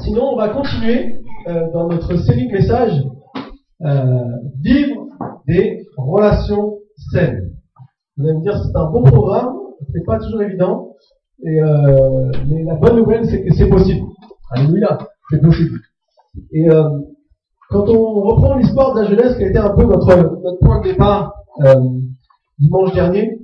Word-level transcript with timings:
Sinon, 0.00 0.32
on 0.32 0.36
va 0.36 0.48
continuer 0.48 1.20
euh, 1.48 1.70
dans 1.72 1.86
notre 1.86 2.16
série 2.16 2.46
de 2.46 2.52
messages 2.52 3.02
euh, 3.84 4.24
vivre 4.60 5.06
des 5.46 5.84
relations 5.98 6.78
saines. 7.12 7.50
Vous 8.16 8.26
allez 8.26 8.38
me 8.38 8.42
dire 8.42 8.56
c'est 8.56 8.74
un 8.74 8.90
bon 8.90 9.02
programme, 9.02 9.54
c'est 9.92 10.04
pas 10.06 10.18
toujours 10.18 10.40
évident, 10.42 10.96
et, 11.44 11.62
euh, 11.62 12.30
mais 12.48 12.64
la 12.64 12.76
bonne 12.76 12.96
nouvelle 12.96 13.26
c'est 13.26 13.44
que 13.44 13.52
c'est 13.52 13.68
possible. 13.68 14.06
Alléluia, 14.50 14.96
c'est 15.30 15.42
possible. 15.42 15.78
Et 16.52 16.70
euh, 16.70 16.88
quand 17.68 17.86
on 17.88 18.22
reprend 18.22 18.56
l'histoire 18.56 18.94
de 18.94 19.02
la 19.02 19.08
jeunesse 19.10 19.36
qui 19.36 19.44
a 19.44 19.48
été 19.48 19.58
un 19.58 19.74
peu 19.74 19.84
notre, 19.84 20.40
notre 20.42 20.58
point 20.60 20.80
de 20.80 20.84
départ 20.84 21.34
dimanche 22.58 22.94
dernier, 22.94 23.38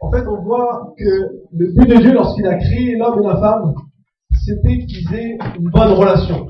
en 0.00 0.10
fait 0.10 0.26
on 0.26 0.42
voit 0.42 0.94
que 0.96 1.42
le 1.52 1.72
but 1.74 1.86
de 1.86 1.96
Dieu 1.96 2.14
lorsqu'il 2.14 2.46
a 2.46 2.54
créé 2.54 2.96
l'homme 2.96 3.20
et 3.22 3.26
la 3.26 3.36
femme, 3.36 3.74
c'était 4.48 4.78
qu'ils 4.86 5.14
aient 5.14 5.38
une 5.58 5.70
bonne 5.70 5.92
relation. 5.92 6.46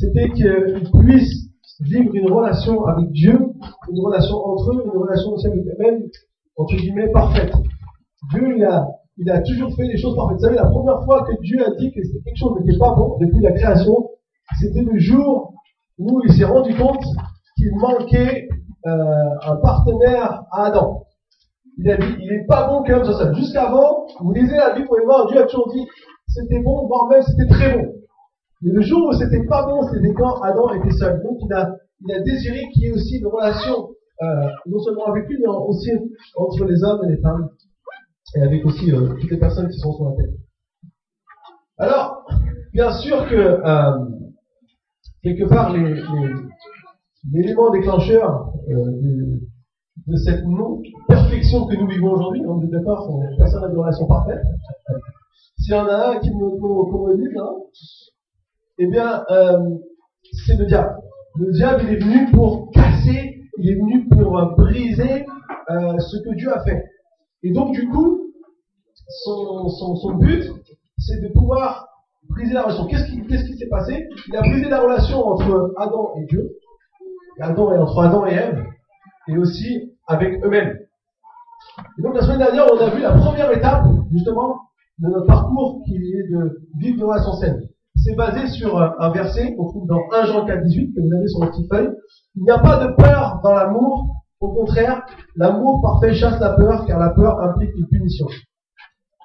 C'était 0.00 0.30
qu'ils 0.30 0.88
puissent 1.00 1.48
vivre 1.80 2.14
une 2.14 2.32
relation 2.32 2.86
avec 2.86 3.10
Dieu, 3.12 3.38
une 3.90 4.00
relation 4.00 4.36
entre 4.36 4.72
eux, 4.72 4.82
une 4.84 4.98
relation 4.98 5.30
aussi 5.32 5.46
avec 5.46 5.60
eux-mêmes, 5.60 6.02
entre 6.56 6.74
guillemets, 6.76 7.10
parfaite. 7.12 7.52
Dieu, 8.30 8.56
il 8.56 9.30
a, 9.30 9.40
toujours 9.42 9.74
fait 9.76 9.86
les 9.86 9.98
choses 9.98 10.16
parfaites. 10.16 10.38
Vous 10.38 10.44
savez, 10.44 10.56
la 10.56 10.70
première 10.70 11.04
fois 11.04 11.24
que 11.24 11.40
Dieu 11.42 11.58
a 11.64 11.70
dit 11.76 11.92
que 11.92 12.00
quelque 12.00 12.38
chose 12.38 12.58
n'était 12.60 12.78
pas 12.78 12.94
bon 12.94 13.18
depuis 13.20 13.40
la 13.40 13.52
création, 13.52 14.08
c'était 14.58 14.82
le 14.82 14.98
jour 14.98 15.52
où 15.98 16.22
il 16.24 16.32
s'est 16.32 16.44
rendu 16.44 16.74
compte 16.76 17.04
qu'il 17.56 17.76
manquait 17.76 18.48
euh, 18.86 18.90
un 19.42 19.56
partenaire 19.56 20.44
à 20.50 20.66
Adam. 20.66 21.04
Il 21.76 21.90
a 21.90 21.96
dit, 21.96 22.16
il 22.20 22.30
n'est 22.30 22.46
pas 22.46 22.68
bon 22.68 22.82
que 22.82 22.90
l'homme 22.90 23.04
soit 23.04 23.18
seul. 23.18 23.36
Jusqu'avant, 23.36 24.06
vous 24.20 24.32
lisez 24.32 24.56
la 24.56 24.70
Bible, 24.70 24.86
vous 24.88 24.94
pouvez 24.94 25.04
voir, 25.04 25.26
Dieu 25.28 25.40
a 25.40 25.46
toujours 25.46 25.70
dit, 25.72 25.86
c'était 26.28 26.60
bon, 26.62 26.86
voire 26.86 27.08
même 27.08 27.22
c'était 27.22 27.48
très 27.48 27.76
bon. 27.76 27.94
Mais 28.62 28.72
le 28.72 28.82
jour 28.82 29.08
où 29.08 29.12
c'était 29.12 29.44
pas 29.46 29.64
bon, 29.66 29.82
c'était 29.92 30.12
quand 30.14 30.40
Adam 30.42 30.72
était 30.74 30.96
seul. 30.96 31.22
Donc 31.22 31.38
il 31.42 31.52
a, 31.52 31.76
il 32.00 32.12
a 32.12 32.20
désiré 32.20 32.68
qu'il 32.72 32.84
y 32.84 32.86
ait 32.86 32.92
aussi 32.92 33.18
une 33.18 33.26
relation, 33.26 33.90
euh, 34.22 34.48
non 34.66 34.78
seulement 34.80 35.06
avec 35.06 35.28
lui, 35.28 35.36
mais 35.40 35.48
aussi 35.48 35.90
entre 36.36 36.64
les 36.64 36.82
hommes 36.82 37.04
et 37.04 37.10
les 37.14 37.20
femmes, 37.20 37.48
et 38.36 38.42
avec 38.42 38.64
aussi 38.64 38.92
euh, 38.92 39.14
toutes 39.20 39.30
les 39.30 39.38
personnes 39.38 39.68
qui 39.68 39.78
sont 39.78 39.92
sur 39.94 40.04
la 40.10 40.16
terre. 40.16 40.32
Alors, 41.78 42.26
bien 42.72 42.92
sûr 42.98 43.28
que 43.28 43.34
euh, 43.34 44.04
quelque 45.22 45.48
part 45.48 45.72
l'élément 47.32 47.70
déclencheur 47.70 48.52
euh, 48.68 48.74
de, 48.74 49.40
de, 50.06 50.16
cette 50.16 50.44
non-perfection 50.44 51.66
que 51.66 51.76
nous 51.76 51.86
vivons 51.86 52.12
aujourd'hui, 52.12 52.42
on 52.46 52.60
est 52.62 52.70
d'accord, 52.70 53.08
personne 53.38 53.62
n'a 53.62 53.68
de 53.68 53.76
relation 53.76 54.06
parfaite. 54.06 54.42
S'il 55.58 55.74
y 55.74 55.76
en 55.76 55.86
a 55.86 56.10
un 56.10 56.18
qui 56.20 56.30
me, 56.30 56.44
me 56.44 57.16
dit, 57.16 57.38
hein, 57.38 57.52
eh 58.78 58.86
bien, 58.86 59.24
euh, 59.30 59.58
c'est 60.46 60.56
le 60.56 60.66
diable. 60.66 60.94
Le 61.36 61.52
diable, 61.52 61.82
il 61.84 61.94
est 61.94 61.98
venu 61.98 62.30
pour 62.32 62.70
casser, 62.72 63.40
il 63.58 63.70
est 63.70 63.74
venu 63.74 64.08
pour 64.08 64.56
briser 64.56 65.26
euh, 65.70 65.98
ce 65.98 66.16
que 66.18 66.34
Dieu 66.36 66.52
a 66.52 66.62
fait. 66.64 66.84
Et 67.42 67.52
donc, 67.52 67.72
du 67.72 67.88
coup, 67.88 68.32
son, 69.24 70.14
but, 70.18 70.44
c'est 70.98 71.20
de 71.22 71.28
pouvoir 71.32 71.88
briser 72.28 72.54
la 72.54 72.62
relation. 72.62 72.86
Qu'est-ce 72.86 73.06
qui, 73.06 73.58
s'est 73.58 73.68
passé? 73.68 74.08
Il 74.28 74.36
a 74.36 74.40
brisé 74.40 74.68
la 74.68 74.80
relation 74.80 75.26
entre 75.26 75.74
Adam 75.76 76.14
et 76.20 76.24
Dieu, 76.26 76.56
Adam 77.40 77.72
et 77.74 77.78
entre 77.78 77.98
Adam 78.00 78.26
et 78.26 78.34
Ève, 78.34 78.64
et 79.28 79.38
aussi 79.38 79.92
avec 80.06 80.44
eux-mêmes. 80.44 80.78
Et 81.98 82.02
donc 82.02 82.14
la 82.14 82.22
semaine 82.22 82.38
dernière, 82.38 82.66
on 82.72 82.78
a 82.78 82.90
vu 82.90 83.00
la 83.00 83.12
première 83.12 83.50
étape, 83.52 83.84
justement, 84.12 84.67
de 84.98 85.08
notre 85.08 85.26
parcours 85.26 85.82
qui 85.86 85.96
est 85.96 86.30
de 86.30 86.60
vivre 86.78 86.96
une 86.98 87.04
relation 87.04 87.32
saine 87.34 87.68
c'est 88.04 88.14
basé 88.14 88.46
sur 88.48 88.78
un 88.78 89.10
verset 89.10 89.54
qu'on 89.54 89.66
trouve 89.68 89.86
dans 89.86 90.00
1 90.12 90.26
Jean 90.26 90.46
4, 90.46 90.62
18, 90.64 90.94
que 90.94 91.00
vous 91.00 91.14
avez 91.14 91.28
sur 91.28 91.40
votre 91.40 91.52
petite 91.52 91.72
feuille. 91.72 91.90
Il 92.36 92.44
n'y 92.44 92.50
a 92.50 92.58
pas 92.58 92.84
de 92.84 92.92
peur 92.94 93.40
dans 93.42 93.52
l'amour. 93.52 94.24
Au 94.40 94.52
contraire, 94.52 95.04
l'amour 95.36 95.82
parfait 95.82 96.14
chasse 96.14 96.38
la 96.40 96.50
peur, 96.50 96.86
car 96.86 96.98
la 96.98 97.10
peur 97.10 97.40
implique 97.40 97.74
une 97.76 97.86
punition. 97.88 98.26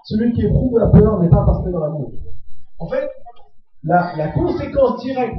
Celui 0.06 0.34
qui 0.34 0.46
éprouve 0.46 0.80
la 0.80 0.88
peur 0.88 1.20
n'est 1.20 1.30
pas 1.30 1.46
parfait 1.46 1.72
dans 1.72 1.80
l'amour. 1.80 2.12
En 2.80 2.88
fait, 2.88 3.10
la, 3.84 4.16
la, 4.18 4.30
conséquence 4.30 5.02
directe 5.04 5.38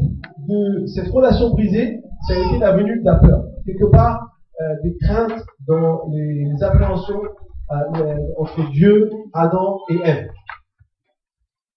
de 0.49 0.87
cette 0.87 1.09
relation 1.09 1.51
brisée, 1.51 2.03
ça 2.28 2.34
a 2.34 2.39
été 2.39 2.59
la 2.59 2.72
venue 2.72 3.01
de 3.01 3.05
la 3.05 3.16
peur. 3.16 3.45
Quelque 3.66 3.91
part, 3.91 4.28
euh, 4.61 4.83
des 4.84 4.97
craintes 4.99 5.45
dans 5.66 6.09
les, 6.12 6.62
appréhensions 6.62 7.21
euh, 7.25 7.28
entre 8.39 8.71
Dieu, 8.71 9.11
Adam 9.33 9.79
et 9.91 9.99
Ève. 10.05 10.31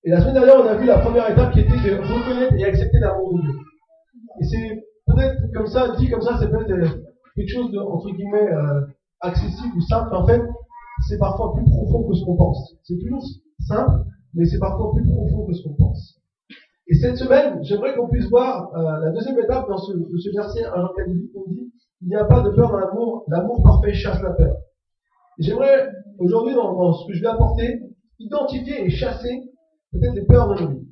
Et 0.04 0.10
la 0.10 0.22
semaine 0.22 0.36
dernière, 0.36 0.62
on 0.64 0.68
a 0.68 0.76
vu 0.76 0.86
la 0.86 1.00
première 1.00 1.30
étape 1.30 1.52
qui 1.52 1.62
était 1.62 1.72
de 1.72 1.98
reconnaître 1.98 2.54
et 2.56 2.66
accepter 2.66 3.00
l'amour 3.00 3.34
de 3.34 3.42
Dieu. 3.42 3.56
Et 4.40 4.46
c'est 4.46 4.84
peut-être 5.06 5.36
comme 5.54 5.68
ça, 5.68 5.96
dit 5.98 6.10
comme 6.10 6.22
ça, 6.22 6.38
c'est 6.40 6.50
peut-être 6.50 6.98
quelque 7.36 7.50
chose 7.50 7.72
de, 7.72 7.80
entre 7.80 8.10
guillemets, 8.12 8.54
euh, 8.54 8.82
accessible 9.22 9.76
ou 9.76 9.82
simple. 9.82 10.16
En 10.16 10.26
fait, 10.26 10.42
c'est 11.08 11.18
parfois 11.18 11.54
plus 11.56 11.66
profond 11.66 12.08
que 12.08 12.14
ce 12.16 12.24
qu'on 12.26 12.38
pense. 12.38 12.76
C'est 12.84 12.98
toujours 13.00 13.24
simple, 13.68 14.04
mais 14.34 14.46
c'est 14.46 14.60
parfois 14.60 14.92
plus 14.94 15.06
profond 15.08 15.46
que 15.46 15.54
ce 15.54 15.64
qu'on 15.64 15.76
pense. 15.76 16.20
Et 16.90 16.96
cette 16.96 17.18
semaine, 17.18 17.62
j'aimerais 17.64 17.96
qu'on 17.96 18.08
puisse 18.08 18.30
voir 18.30 18.74
euh, 18.76 19.00
la 19.06 19.12
deuxième 19.12 19.38
étape 19.40 19.68
dans 19.68 19.78
ce, 19.78 19.92
ce 19.92 20.30
verset 20.34 20.64
à 20.64 20.76
Jean 20.80 20.94
4, 20.96 21.08
on 21.36 21.52
dit 21.52 21.72
il 22.02 22.10
n'y 22.10 22.16
a 22.16 22.26
pas 22.26 22.42
de 22.42 22.52
peur 22.52 22.72
dans 22.72 22.80
l'amour, 22.80 23.26
l'amour 23.28 23.62
parfait 23.64 23.94
chasse 23.94 24.22
la 24.22 24.32
peur. 24.32 24.56
J'aimerais 25.40 25.92
aujourd'hui, 26.18 26.56
dans, 26.56 26.94
ce 26.94 27.08
que 27.08 27.14
je 27.14 27.22
vais 27.22 27.28
apporter, 27.28 27.80
identifier 28.20 28.86
et 28.86 28.90
chasser 28.90 29.44
peut-être 29.92 30.16
les 30.16 30.26
peurs 30.26 30.56
de 30.56 30.62
nos 30.62 30.70
vies. 30.72 30.88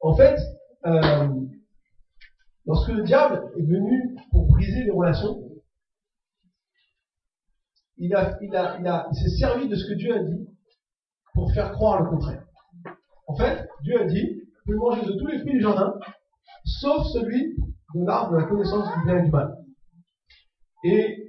En 0.00 0.16
fait, 0.16 0.38
euh, 0.86 1.28
lorsque 2.64 2.88
le 2.88 3.02
diable 3.02 3.50
est 3.58 3.62
venu 3.62 4.16
pour 4.30 4.46
briser 4.46 4.84
les 4.84 4.90
relations, 4.90 5.42
il, 7.98 8.14
a, 8.14 8.38
il, 8.40 8.54
a, 8.56 8.78
il, 8.78 8.86
a, 8.86 9.08
il 9.10 9.16
s'est 9.16 9.36
servi 9.36 9.68
de 9.68 9.74
ce 9.74 9.86
que 9.86 9.94
Dieu 9.94 10.14
a 10.14 10.22
dit 10.22 10.48
pour 11.34 11.52
faire 11.52 11.72
croire 11.72 12.02
le 12.02 12.08
contraire. 12.08 12.44
En 13.26 13.36
fait, 13.36 13.68
Dieu 13.82 14.00
a 14.00 14.04
dit, 14.04 14.42
vous 14.66 14.72
pouvez 14.72 14.78
manger 14.78 15.06
de 15.06 15.18
tous 15.18 15.26
les 15.26 15.38
fruits 15.40 15.52
du 15.52 15.60
jardin, 15.60 15.92
sauf 16.64 17.06
celui 17.12 17.56
de 17.94 18.06
l'arbre 18.06 18.32
de 18.32 18.38
la 18.38 18.44
connaissance 18.44 18.88
du 18.96 19.04
bien 19.04 19.18
et 19.18 19.22
du 19.22 19.30
mal. 19.30 19.56
Et 20.84 21.25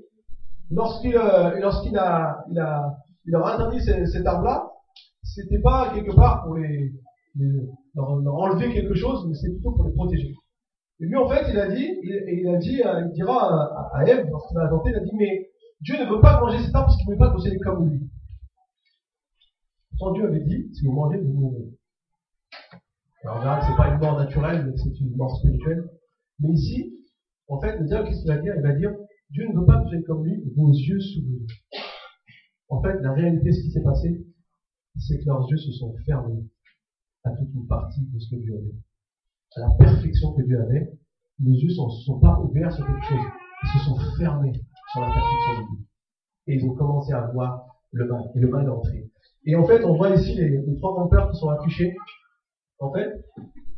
lorsqu'il 0.69 1.15
euh, 1.15 1.59
lorsqu'il 1.59 1.97
a, 1.97 2.43
il 2.49 2.59
a, 2.59 2.97
il 3.25 3.35
a 3.35 3.45
interdit 3.45 3.81
cet 3.81 4.25
arbre-là, 4.25 4.71
c'était 5.23 5.59
pas 5.59 5.91
quelque 5.93 6.15
part 6.15 6.43
pour 6.43 6.55
les, 6.55 6.91
leur, 7.95 8.09
enlever 8.09 8.73
quelque 8.73 8.95
chose, 8.95 9.25
mais 9.27 9.35
c'est 9.35 9.51
plutôt 9.51 9.71
pour 9.73 9.85
les 9.85 9.93
protéger. 9.93 10.33
Et 10.99 11.05
lui, 11.05 11.15
en 11.15 11.29
fait, 11.29 11.45
il 11.49 11.59
a 11.59 11.67
dit, 11.67 11.87
il, 12.01 12.47
a 12.49 12.57
dit, 12.57 12.81
euh, 12.83 13.05
il 13.05 13.11
dira 13.13 13.35
à, 13.37 13.99
à 13.99 14.05
Ève, 14.05 14.27
lorsqu'il 14.29 14.57
va 14.57 14.67
tenté, 14.67 14.89
il 14.89 14.95
a 14.95 14.99
dit, 15.01 15.11
mais 15.15 15.49
Dieu 15.81 15.95
ne 15.99 16.09
veut 16.09 16.21
pas 16.21 16.39
manger 16.39 16.57
cet 16.57 16.73
arbre 16.73 16.87
parce 16.87 16.97
qu'il 16.97 17.07
ne 17.07 17.13
veut 17.13 17.19
pas 17.19 17.31
posséder 17.31 17.59
comme 17.59 17.87
lui. 17.87 18.09
Pourtant, 19.91 20.13
Dieu 20.13 20.25
avait 20.25 20.43
dit, 20.43 20.69
si 20.73 20.85
vous 20.85 20.93
mangez, 20.93 21.19
vous 21.19 21.33
mourrez. 21.33 21.65
Alors, 23.23 23.59
que 23.59 23.65
c'est 23.65 23.75
pas 23.75 23.89
une 23.89 23.99
mort 23.99 24.17
naturelle, 24.17 24.65
mais 24.65 24.77
c'est 24.77 24.99
une 24.99 25.15
mort 25.15 25.35
spirituelle. 25.37 25.89
Mais 26.39 26.49
ici, 26.49 26.93
en 27.47 27.59
fait, 27.59 27.77
le 27.77 27.85
diable, 27.85 28.07
qu'est-ce 28.07 28.21
qu'il 28.21 28.31
va 28.31 28.37
dire? 28.37 28.53
Il 28.55 28.61
va 28.61 28.73
dire, 28.73 28.91
Dieu 29.31 29.47
ne 29.47 29.59
veut 29.59 29.65
pas 29.65 29.81
posséder 29.81 30.03
comme 30.03 30.25
lui, 30.25 30.41
vos 30.55 30.71
yeux 30.71 30.99
s'ouvrent. 30.99 31.45
En 32.69 32.81
fait, 32.81 32.99
la 33.01 33.13
réalité, 33.13 33.51
ce 33.51 33.61
qui 33.61 33.71
s'est 33.71 33.83
passé, 33.83 34.25
c'est 34.97 35.19
que 35.19 35.25
leurs 35.25 35.49
yeux 35.49 35.57
se 35.57 35.71
sont 35.71 35.95
fermés 36.05 36.43
à 37.23 37.31
toute 37.31 37.53
une 37.53 37.67
partie 37.67 38.01
de 38.01 38.19
ce 38.19 38.29
que 38.29 38.41
Dieu 38.41 38.55
avait. 38.55 38.75
À 39.55 39.59
la 39.61 39.75
perfection 39.77 40.33
que 40.33 40.43
Dieu 40.43 40.59
avait, 40.61 40.91
les 41.39 41.53
yeux 41.53 41.69
ne 41.69 41.89
se 41.89 42.05
sont 42.05 42.19
pas 42.19 42.39
ouverts 42.39 42.71
sur 42.71 42.85
quelque 42.85 43.05
chose. 43.05 43.25
Ils 43.63 43.79
se 43.79 43.85
sont 43.85 43.97
fermés 44.17 44.53
sur 44.91 45.01
la 45.01 45.07
perfection 45.07 45.61
de 45.61 45.75
Dieu. 45.75 45.85
Et 46.47 46.55
ils 46.55 46.65
ont 46.65 46.75
commencé 46.75 47.13
à 47.13 47.27
voir 47.31 47.67
le 47.91 48.07
mal. 48.07 48.31
Et 48.35 48.39
le 48.39 48.49
mal 48.49 48.65
est 48.65 48.69
entré. 48.69 49.09
Et 49.45 49.55
en 49.55 49.65
fait, 49.65 49.83
on 49.83 49.95
voit 49.95 50.09
ici 50.09 50.35
les, 50.35 50.63
trois 50.77 50.93
grandes 50.93 51.09
peurs 51.09 51.31
qui 51.31 51.37
sont 51.37 51.49
affichées. 51.49 51.95
En 52.79 52.91
fait, 52.91 53.23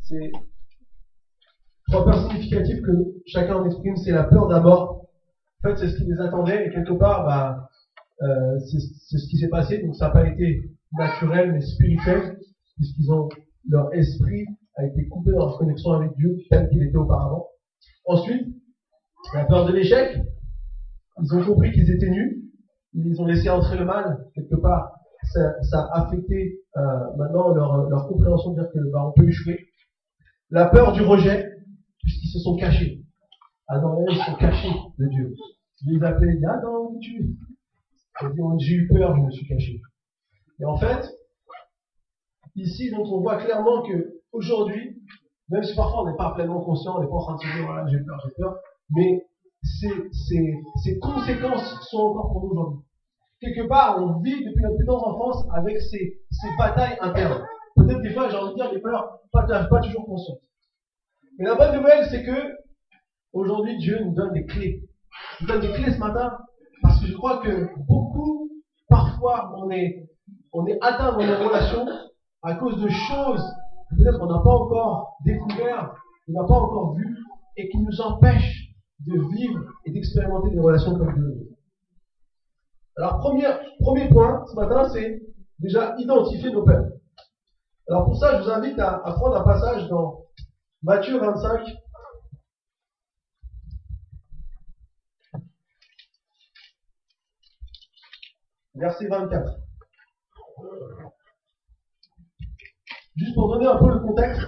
c'est 0.02 0.32
trois 1.88 2.06
peurs 2.06 2.30
significatives 2.30 2.82
que 2.82 2.92
chacun 3.26 3.64
exprime. 3.66 3.96
C'est 3.98 4.12
la 4.12 4.24
peur 4.24 4.48
d'abord. 4.48 4.99
En 5.64 5.70
fait, 5.70 5.78
c'est 5.78 5.90
ce 5.90 5.98
qui 5.98 6.06
les 6.06 6.20
attendait. 6.20 6.68
Et 6.68 6.70
quelque 6.72 6.94
part, 6.94 7.26
bah, 7.26 7.70
euh, 8.22 8.60
c'est 8.60 9.18
ce 9.18 9.28
qui 9.30 9.38
s'est 9.38 9.50
passé. 9.50 9.82
Donc 9.84 9.96
ça 9.96 10.08
n'a 10.08 10.12
pas 10.12 10.28
été 10.28 10.62
naturel 10.98 11.54
mais 11.54 11.62
spirituel, 11.62 12.38
puisqu'ils 12.76 13.12
ont 13.12 13.30
leur 13.68 13.94
esprit 13.94 14.46
a 14.78 14.86
été 14.86 15.08
coupé 15.08 15.32
dans 15.32 15.40
leur 15.40 15.58
connexion 15.58 15.92
avec 15.92 16.16
Dieu 16.16 16.38
tel 16.50 16.70
qu'il 16.70 16.82
était 16.82 16.98
auparavant. 16.98 17.48
Ensuite, 18.06 18.48
la 19.34 19.46
peur 19.46 19.66
de 19.66 19.74
l'échec. 19.74 20.18
Ils 21.22 21.36
ont 21.36 21.44
compris 21.44 21.72
qu'ils 21.74 21.92
étaient 21.92 22.10
nus. 22.10 22.44
Ils 22.94 23.22
ont 23.22 23.26
laissé 23.26 23.50
entrer 23.50 23.78
le 23.78 23.86
mal 23.86 24.26
quelque 24.34 24.56
part. 24.56 24.94
Ça, 25.34 25.62
ça 25.64 25.90
a 25.92 26.06
affecté 26.06 26.62
euh, 26.78 26.82
maintenant 27.18 27.54
leur, 27.54 27.90
leur, 27.90 28.08
compréhension 28.08 28.52
de 28.52 28.62
dire 28.62 28.70
que 28.74 28.80
bah, 28.92 29.06
on 29.06 29.12
peut 29.12 29.28
échouer. 29.28 29.68
La 30.50 30.66
peur 30.66 30.94
du 30.94 31.02
rejet, 31.02 31.46
puisqu'ils 32.02 32.30
se 32.30 32.40
sont 32.40 32.56
cachés. 32.56 32.99
Adam 33.70 34.00
et 34.00 34.12
Ève 34.12 34.18
sont 34.26 34.36
cachés 34.36 34.72
de 34.98 35.06
Dieu. 35.08 35.36
Dieu 35.84 36.00
les 36.00 36.06
appelait, 36.06 36.40
Adam, 36.46 36.90
où 36.90 37.00
tu 37.00 37.38
J'ai 38.58 38.74
eu 38.74 38.88
peur, 38.88 39.16
je 39.16 39.22
me 39.22 39.32
suis 39.32 39.48
caché. 39.48 39.82
Et 40.60 40.66
en 40.66 40.76
fait, 40.76 41.08
ici, 42.56 42.90
donc, 42.90 43.06
on 43.12 43.22
voit 43.22 43.38
clairement 43.38 43.84
que 43.84 44.22
aujourd'hui, 44.32 45.00
même 45.50 45.64
si 45.64 45.76
parfois 45.76 46.04
on 46.04 46.10
n'est 46.10 46.18
pas 46.18 46.34
pleinement 46.34 46.62
conscient, 46.62 46.98
on 46.98 47.02
n'est 47.02 47.08
pas 47.08 47.14
en 47.14 47.26
train 47.26 47.36
de 47.36 47.42
se 47.42 47.56
dire 47.56 47.66
voilà 47.66 47.88
j'ai 47.88 48.00
peur, 48.00 48.20
j'ai 48.24 48.32
peur, 48.38 48.56
mais 48.92 49.26
ces, 49.64 49.90
ces, 50.12 51.00
conséquences 51.00 51.88
sont 51.90 51.98
encore 51.98 52.32
pour 52.32 52.44
nous 52.44 52.52
aujourd'hui. 52.52 52.80
Quelque 53.40 53.68
part, 53.68 53.98
on 54.02 54.20
vit 54.20 54.44
depuis 54.44 54.64
notre 54.64 54.78
plus 54.78 54.86
tendre 54.86 55.08
enfance 55.08 55.46
avec 55.54 55.80
ces, 55.80 56.20
ces 56.32 56.48
batailles 56.58 56.98
internes. 57.02 57.46
Peut-être 57.76 58.02
des 58.02 58.14
fois, 58.14 58.30
j'ai 58.30 58.38
envie 58.38 58.52
de 58.52 58.56
dire 58.56 58.72
des 58.72 58.80
peurs 58.80 59.20
pas, 59.32 59.44
pas 59.46 59.80
toujours 59.82 60.06
conscientes. 60.06 60.42
Mais 61.38 61.46
la 61.46 61.56
bonne 61.56 61.78
nouvelle, 61.78 62.06
c'est 62.10 62.24
que 62.24 62.58
aujourd'hui, 63.34 63.78
Dieu 63.78 64.00
nous 64.04 64.14
donne 64.14 64.34
des 64.34 64.46
clés. 64.46 64.84
Il 65.40 65.48
nous 65.48 65.54
donne 65.54 65.62
des 65.62 65.74
clés 65.74 65.92
ce 65.92 66.00
matin 66.00 66.38
parce 66.82 67.00
que 67.02 67.08
je 67.08 67.16
crois 67.16 67.38
que 67.40 67.68
beaucoup, 67.88 68.50
parfois, 68.88 69.54
on 69.58 69.70
est, 69.70 70.10
on 70.54 70.66
est 70.66 70.78
atteint 70.82 71.12
dans 71.12 71.26
nos 71.26 71.48
relations 71.48 71.86
à 72.42 72.56
cause 72.56 72.82
de 72.82 72.90
choses 72.90 73.44
que 73.90 73.96
peut-être 73.96 74.22
on 74.22 74.28
n'a 74.28 74.40
pas 74.40 74.52
encore 74.52 75.18
découvert, 75.26 75.94
on 76.28 76.34
n'a 76.34 76.48
pas 76.48 76.56
encore 76.56 76.96
vu, 76.96 77.18
et 77.58 77.70
qui 77.70 77.78
nous 77.80 78.02
empêchent 78.02 78.74
de 79.06 79.20
vivre 79.36 79.62
et 79.86 79.92
d'expérimenter 79.92 80.52
des 80.52 80.60
relations 80.60 80.96
comme 80.96 81.14
Dieu. 81.14 81.50
Alors, 82.98 83.20
premier, 83.20 83.48
premier 83.80 84.10
point 84.10 84.46
ce 84.48 84.56
matin, 84.56 84.90
c'est 84.90 85.22
déjà 85.60 85.96
identifier 85.98 86.52
nos 86.52 86.64
peurs. 86.64 86.86
Alors 87.90 88.06
pour 88.06 88.18
ça, 88.18 88.38
je 88.38 88.44
vous 88.44 88.50
invite 88.50 88.78
à 88.80 89.00
prendre 89.00 89.38
un 89.38 89.44
passage 89.44 89.88
dans 89.90 90.26
Matthieu 90.84 91.18
25, 91.18 91.66
verset 98.80 99.08
24. 99.08 99.60
Juste 103.16 103.36
pour 103.36 103.54
donner 103.54 103.68
un 103.68 103.78
peu 103.78 103.90
le 103.90 104.00
contexte, 104.00 104.42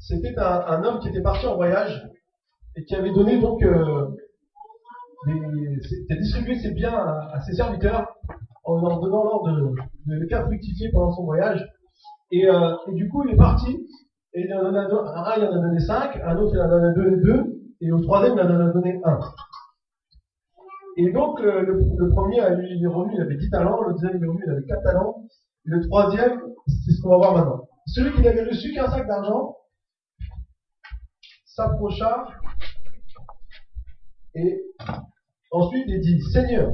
c'était 0.00 0.36
un, 0.36 0.82
homme 0.82 0.98
qui 1.00 1.08
était 1.08 1.22
parti 1.22 1.46
en 1.46 1.54
voyage 1.54 2.08
et 2.76 2.84
qui 2.84 2.94
avait 2.96 3.12
donné 3.12 3.40
donc 3.40 3.62
euh, 3.62 4.08
distribué 6.10 6.58
ses 6.58 6.72
biens 6.72 6.94
à, 6.94 7.40
ses 7.46 7.54
serviteurs 7.54 8.06
en 8.64 8.80
leur 8.80 9.00
donnant 9.00 9.24
l'ordre 9.24 9.74
de, 10.06 10.14
les 10.14 10.28
faire 10.28 10.44
fructifier 10.44 10.90
pendant 10.92 11.12
son 11.12 11.24
voyage. 11.24 11.64
Et, 12.32 12.48
euh, 12.48 12.74
du 12.88 13.08
coup, 13.08 13.24
il 13.26 13.34
est 13.34 13.36
parti 13.36 13.86
et 14.34 14.40
il 14.40 14.54
en 14.54 14.60
a 14.60 14.62
donné, 14.64 14.78
un, 14.78 15.34
il 15.36 15.44
en 15.44 15.52
a 15.52 15.58
donné 15.58 15.78
cinq, 15.78 16.16
un 16.16 16.36
autre 16.36 16.54
il 16.54 16.60
en 16.60 16.70
a 16.70 16.92
donné 16.92 17.16
deux, 17.22 17.51
et 17.82 17.92
au 17.92 18.00
troisième 18.00 18.34
il 18.34 18.40
en 18.40 18.68
a 18.68 18.72
donné 18.72 19.00
un. 19.04 19.18
Et 20.96 21.10
donc 21.10 21.40
le, 21.40 22.08
premier, 22.10 22.36
il 22.36 22.84
est 22.84 22.86
revenu, 22.86 23.14
il 23.14 23.20
avait 23.20 23.36
10 23.36 23.50
talents, 23.50 23.82
le 23.82 23.94
deuxième 23.94 24.16
il 24.16 24.24
est 24.24 24.26
revenu, 24.26 24.42
il 24.46 24.52
avait 24.52 24.66
4 24.66 24.82
talents, 24.82 25.24
et 25.66 25.70
le 25.70 25.80
troisième, 25.88 26.40
c'est 26.66 26.92
ce 26.92 27.02
qu'on 27.02 27.10
va 27.10 27.16
voir 27.16 27.34
maintenant. 27.34 27.68
Celui 27.86 28.12
qui 28.12 28.22
n'avait 28.22 28.44
reçu 28.44 28.72
qu'un 28.72 28.88
sac 28.90 29.06
d'argent, 29.06 29.56
s'approcha 31.44 32.26
et 34.34 34.62
ensuite 35.50 35.84
il 35.86 36.00
dit, 36.00 36.20
Seigneur, 36.32 36.70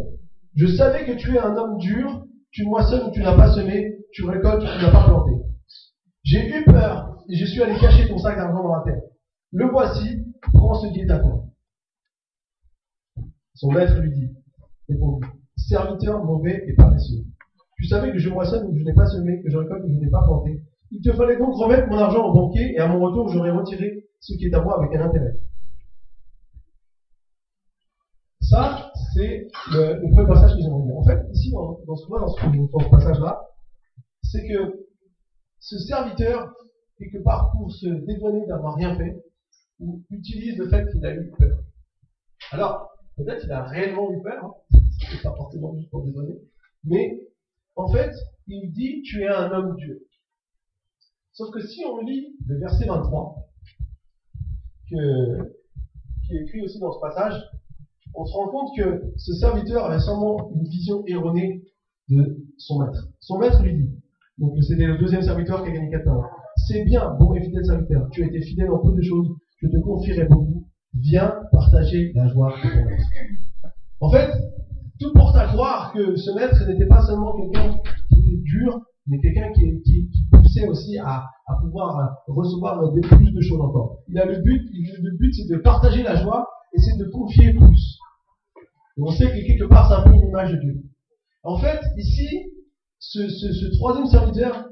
je 0.54 0.66
savais 0.66 1.04
que 1.04 1.12
tu 1.12 1.34
es 1.34 1.38
un 1.38 1.56
homme 1.56 1.78
dur, 1.78 2.24
tu 2.52 2.64
moissonnes 2.64 3.08
où 3.08 3.10
tu 3.10 3.20
n'as 3.20 3.36
pas 3.36 3.52
semé, 3.52 3.98
tu 4.12 4.24
récoltes 4.24 4.62
où 4.62 4.66
tu 4.66 4.84
n'as 4.84 4.92
pas 4.92 5.04
planté. 5.04 5.32
J'ai 6.24 6.48
eu 6.48 6.64
peur 6.64 7.16
et 7.28 7.36
je 7.36 7.46
suis 7.46 7.62
allé 7.62 7.78
cacher 7.78 8.08
ton 8.08 8.18
sac 8.18 8.36
d'argent 8.36 8.62
dans 8.62 8.76
la 8.76 8.82
terre. 8.84 9.02
Le 9.52 9.66
voici, 9.66 10.24
prends 10.52 10.74
ce 10.74 10.88
qui 10.88 11.00
est 11.00 11.10
à 11.10 11.18
toi. 11.20 11.44
Son 13.54 13.72
maître 13.72 13.98
lui 13.98 14.12
dit, 14.12 14.28
répondit, 14.88 15.26
serviteur 15.56 16.24
mauvais 16.24 16.64
et 16.66 16.74
paresseux. 16.74 17.24
Tu 17.76 17.86
savais 17.86 18.12
que 18.12 18.18
je 18.18 18.28
moissonne 18.28 18.66
où 18.66 18.76
je 18.76 18.84
n'ai 18.84 18.92
pas 18.92 19.06
semé, 19.06 19.40
que 19.42 19.50
je 19.50 19.56
récolte 19.56 19.84
où 19.84 19.92
je 19.92 19.98
n'ai 19.98 20.10
pas 20.10 20.22
planté. 20.22 20.62
Il 20.90 21.00
te 21.00 21.12
fallait 21.12 21.38
donc 21.38 21.54
remettre 21.54 21.88
mon 21.88 21.98
argent 21.98 22.24
au 22.26 22.32
banquier 22.32 22.74
et 22.74 22.78
à 22.78 22.88
mon 22.88 23.00
retour 23.00 23.28
j'aurais 23.28 23.50
retiré 23.50 24.04
ce 24.20 24.34
qui 24.34 24.46
est 24.46 24.54
à 24.54 24.60
moi 24.60 24.78
avec 24.78 24.94
un 24.94 25.04
intérêt. 25.04 25.34
Ça, 28.40 28.90
c'est 29.14 29.46
le, 29.72 30.10
premier 30.10 30.26
passage 30.26 30.54
qu'ils 30.54 30.68
ont 30.68 30.80
dit. 30.80 30.92
En 30.92 31.02
fait, 31.02 31.20
ici, 31.32 31.50
dans, 31.52 31.78
dans 31.86 31.96
ce, 31.96 32.06
dans 32.08 32.78
ce, 32.78 32.88
passage-là, 32.88 33.38
c'est 34.22 34.46
que 34.46 34.86
ce 35.60 35.78
serviteur, 35.78 36.50
quelque 36.98 37.18
part 37.22 37.50
pour 37.52 37.70
se 37.70 37.86
dédouaner 37.86 38.46
d'avoir 38.46 38.74
rien 38.74 38.96
fait, 38.96 39.22
utilise 40.10 40.56
le 40.58 40.68
fait 40.68 40.90
qu'il 40.90 41.04
a 41.06 41.14
eu 41.14 41.30
peur. 41.38 41.58
Alors, 42.50 42.90
peut-être 43.16 43.40
qu'il 43.40 43.52
a 43.52 43.64
réellement 43.64 44.10
eu 44.12 44.22
peur, 44.22 44.44
hein, 44.44 44.78
c'est 45.10 45.22
pas 45.22 45.34
forcément 45.34 45.74
juste 45.76 45.90
pour 45.90 46.04
dédouaner, 46.04 46.38
mais 46.84 47.20
en 47.76 47.88
fait, 47.88 48.12
il 48.46 48.72
dit 48.72 49.02
tu 49.02 49.22
es 49.22 49.28
un 49.28 49.50
homme 49.52 49.76
Dieu. 49.76 50.06
Sauf 51.32 51.50
que 51.52 51.60
si 51.60 51.84
on 51.84 51.98
lit 51.98 52.36
le 52.46 52.58
verset 52.58 52.86
23, 52.86 53.36
qui 54.88 54.96
est 54.96 56.42
écrit 56.42 56.62
aussi 56.62 56.80
dans 56.80 56.92
ce 56.92 57.00
passage, 57.00 57.40
on 58.14 58.24
se 58.24 58.32
rend 58.32 58.48
compte 58.48 58.76
que 58.76 59.12
ce 59.16 59.32
serviteur 59.34 59.84
avait 59.84 60.00
sûrement 60.00 60.50
une 60.54 60.64
vision 60.64 61.04
erronée 61.06 61.62
de 62.08 62.38
son 62.56 62.80
maître. 62.80 63.08
Son 63.20 63.38
maître 63.38 63.62
lui 63.62 63.76
dit, 63.76 64.00
donc 64.38 64.56
c'était 64.62 64.86
le 64.86 64.98
deuxième 64.98 65.22
serviteur 65.22 65.62
qui 65.62 65.70
a 65.70 65.72
gagné 65.72 65.90
4 65.90 66.08
ans, 66.08 66.24
c'est 66.66 66.82
bien, 66.84 67.14
bon 67.18 67.34
et 67.34 67.42
fidèle 67.42 67.64
serviteur, 67.64 68.08
tu 68.10 68.24
as 68.24 68.26
été 68.26 68.40
fidèle 68.40 68.70
en 68.70 68.78
peu 68.78 68.92
de 68.92 69.02
choses, 69.02 69.28
je 69.60 69.68
te 69.68 69.76
confierai 69.78 70.24
beaucoup, 70.24 70.68
viens 70.94 71.34
partager 71.52 72.12
la 72.14 72.28
joie 72.28 72.54
de 72.62 72.68
ton 72.68 72.84
maître. 72.84 73.04
En 74.00 74.10
fait, 74.10 74.30
tout 75.00 75.12
porte 75.12 75.36
à 75.36 75.46
croire 75.46 75.92
que 75.92 76.16
ce 76.16 76.30
maître 76.32 76.64
n'était 76.66 76.86
pas 76.86 77.04
seulement 77.04 77.36
quelqu'un 77.36 77.76
qui 78.08 78.20
était 78.20 78.42
dur, 78.42 78.80
mais 79.06 79.18
quelqu'un 79.20 79.50
qui, 79.52 80.08
poussait 80.30 80.68
aussi 80.68 80.98
à, 80.98 81.26
pouvoir 81.60 82.22
recevoir 82.26 82.92
plus 82.92 83.32
de 83.32 83.40
choses 83.40 83.60
encore. 83.60 84.02
Il 84.08 84.18
a 84.18 84.26
le 84.26 84.40
but, 84.42 84.62
le 85.02 85.16
but 85.16 85.34
c'est 85.34 85.52
de 85.52 85.58
partager 85.60 86.02
la 86.02 86.16
joie 86.16 86.46
et 86.74 86.78
c'est 86.78 86.96
de 86.98 87.10
confier 87.10 87.52
plus. 87.54 87.98
Et 88.96 89.02
on 89.02 89.10
sait 89.10 89.26
que 89.26 89.46
quelque 89.46 89.64
part 89.64 89.88
c'est 89.88 89.94
un 89.94 90.02
peu 90.02 90.14
une 90.14 90.28
image 90.28 90.52
de 90.52 90.58
Dieu. 90.58 90.82
En 91.42 91.56
fait, 91.58 91.80
ici, 91.96 92.52
ce 92.98 93.78
troisième 93.78 94.06
serviteur, 94.06 94.68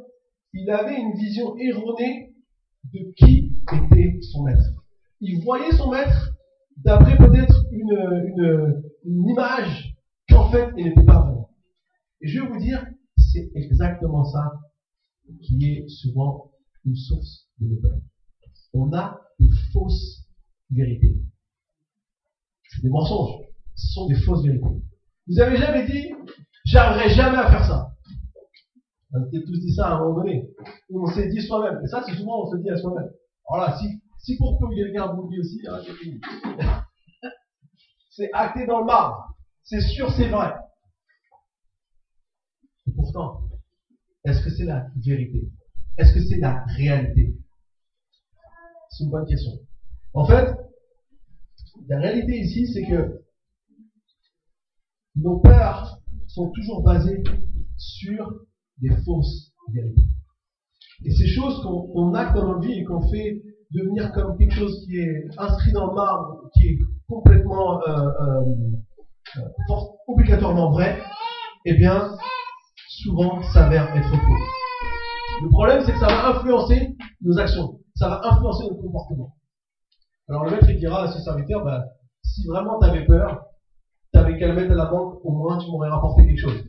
il 0.53 0.71
avait 0.71 0.97
une 0.97 1.15
vision 1.15 1.57
erronée 1.57 2.35
de 2.93 3.13
qui 3.17 3.46
était 3.73 4.21
son 4.23 4.45
maître. 4.45 4.65
Il 5.21 5.43
voyait 5.43 5.73
son 5.73 5.91
maître 5.91 6.33
d'après 6.77 7.17
peut-être 7.17 7.65
une, 7.71 8.83
image 9.05 9.97
qu'en 10.29 10.51
fait 10.51 10.69
il 10.77 10.87
n'était 10.87 11.05
pas 11.05 11.21
vrai. 11.21 11.43
Et 12.21 12.29
je 12.29 12.41
vais 12.41 12.49
vous 12.49 12.59
dire, 12.59 12.85
c'est 13.17 13.51
exactement 13.55 14.25
ça 14.25 14.61
qui 15.43 15.65
est 15.65 15.89
souvent 15.89 16.51
une 16.85 16.97
source 16.97 17.49
de 17.61 17.69
nos 17.69 17.81
peurs. 17.81 17.99
On 18.73 18.93
a 18.93 19.21
des 19.39 19.49
fausses 19.73 20.27
vérités. 20.71 21.17
C'est 22.71 22.83
des 22.83 22.89
mensonges. 22.89 23.45
Ce 23.75 23.93
sont 23.93 24.07
des 24.07 24.15
fausses 24.15 24.45
vérités. 24.45 24.83
Vous 25.29 25.41
avez 25.41 25.57
jamais 25.57 25.87
dit, 25.87 26.13
j'arriverai 26.65 27.15
jamais 27.15 27.39
à 27.39 27.51
faire 27.51 27.65
ça. 27.65 27.93
On 29.13 29.23
a 29.23 29.27
tous 29.31 29.61
dit 29.61 29.73
ça 29.75 29.89
à 29.89 29.95
un 29.95 29.99
moment 30.01 30.19
donné. 30.19 30.51
On 30.91 31.07
s'est 31.07 31.29
dit 31.29 31.41
soi-même. 31.41 31.81
Et 31.85 31.87
ça, 31.89 32.03
c'est 32.07 32.15
souvent, 32.15 32.43
on 32.45 32.51
se 32.51 32.57
dit 32.57 32.71
à 32.71 32.77
soi-même. 32.77 33.11
Alors 33.49 33.67
là, 33.67 33.79
si, 33.79 34.01
si 34.19 34.37
pour 34.37 34.59
peu 34.59 34.75
quelqu'un 34.75 35.13
vous 35.13 35.29
dit 35.29 35.41
aussi, 35.41 35.61
hein, 35.69 35.79
c'est 35.85 35.95
fini. 35.95 36.21
c'est 38.11 38.31
acté 38.33 38.67
dans 38.67 38.81
le 38.81 38.87
marbre. 38.87 39.35
C'est 39.63 39.81
sûr, 39.81 40.11
c'est 40.13 40.29
vrai. 40.29 40.53
Et 42.87 42.93
pourtant, 42.93 43.49
est-ce 44.25 44.43
que 44.43 44.51
c'est 44.51 44.65
la 44.65 44.87
vérité? 44.97 45.49
Est-ce 45.99 46.13
que 46.13 46.21
c'est 46.21 46.39
la 46.39 46.65
réalité? 46.65 47.35
C'est 48.91 49.05
une 49.05 49.11
bonne 49.11 49.27
question. 49.27 49.53
En 50.15 50.25
fait, 50.25 50.55
la 51.89 51.99
réalité 51.99 52.39
ici, 52.39 52.73
c'est 52.73 52.85
que 52.87 53.23
nos 55.15 55.41
peurs 55.41 56.01
sont 56.27 56.51
toujours 56.51 56.83
basées 56.83 57.23
sur 57.77 58.31
des 58.79 58.95
fausses 59.05 59.53
vérités. 59.73 60.03
Et 61.05 61.11
ces 61.11 61.27
choses 61.27 61.63
qu'on 61.63 62.15
acte 62.15 62.35
dans 62.35 62.47
nos 62.47 62.61
vies 62.61 62.81
et 62.81 62.85
qu'on 62.85 63.07
fait 63.09 63.43
devenir 63.71 64.13
comme 64.13 64.37
quelque 64.39 64.55
chose 64.55 64.85
qui 64.85 64.97
est 64.97 65.25
inscrit 65.37 65.73
dans 65.73 65.89
le 65.89 65.95
marbre, 65.95 66.41
qui 66.55 66.69
est 66.69 66.79
complètement 67.09 67.81
euh, 67.83 68.09
euh, 68.21 68.41
euh 69.39 69.75
obligatoirement 70.09 70.71
vrai, 70.71 71.03
eh 71.65 71.75
bien, 71.75 72.15
souvent 72.89 73.43
s'avère 73.43 73.95
être 73.97 74.09
faux. 74.09 75.43
Le 75.43 75.51
problème, 75.51 75.81
c'est 75.85 75.93
que 75.93 75.99
ça 75.99 76.07
va 76.07 76.29
influencer 76.29 76.89
nos 77.21 77.39
actions, 77.39 77.79
ça 77.95 78.09
va 78.09 78.21
influencer 78.25 78.65
notre 78.65 78.81
comportement. 78.81 79.29
Alors 80.29 80.45
le 80.45 80.51
maître 80.51 80.69
il 80.69 80.79
dira 80.79 81.03
à 81.03 81.13
ses 81.13 81.21
serviteurs, 81.21 81.63
bah, 81.63 81.85
si 82.25 82.47
vraiment 82.47 82.79
tu 82.81 82.87
avais 82.87 83.05
peur, 83.05 83.43
tu 84.13 84.19
avais 84.19 84.39
qu'à 84.39 84.49
le 84.49 84.55
mettre 84.55 84.73
à 84.73 84.75
la 84.75 84.87
banque, 84.87 85.19
au 85.23 85.33
moins 85.33 85.59
tu 85.59 85.71
m'aurais 85.71 85.89
rapporté 85.89 86.25
quelque 86.25 86.41
chose. 86.41 86.63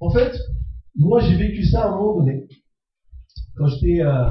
En 0.00 0.10
fait, 0.10 0.36
moi 0.94 1.20
j'ai 1.20 1.36
vécu 1.36 1.64
ça 1.64 1.84
à 1.84 1.88
un 1.88 1.96
moment 1.96 2.18
donné, 2.18 2.46
quand 3.56 3.66
j'étais 3.66 4.02
euh, 4.02 4.28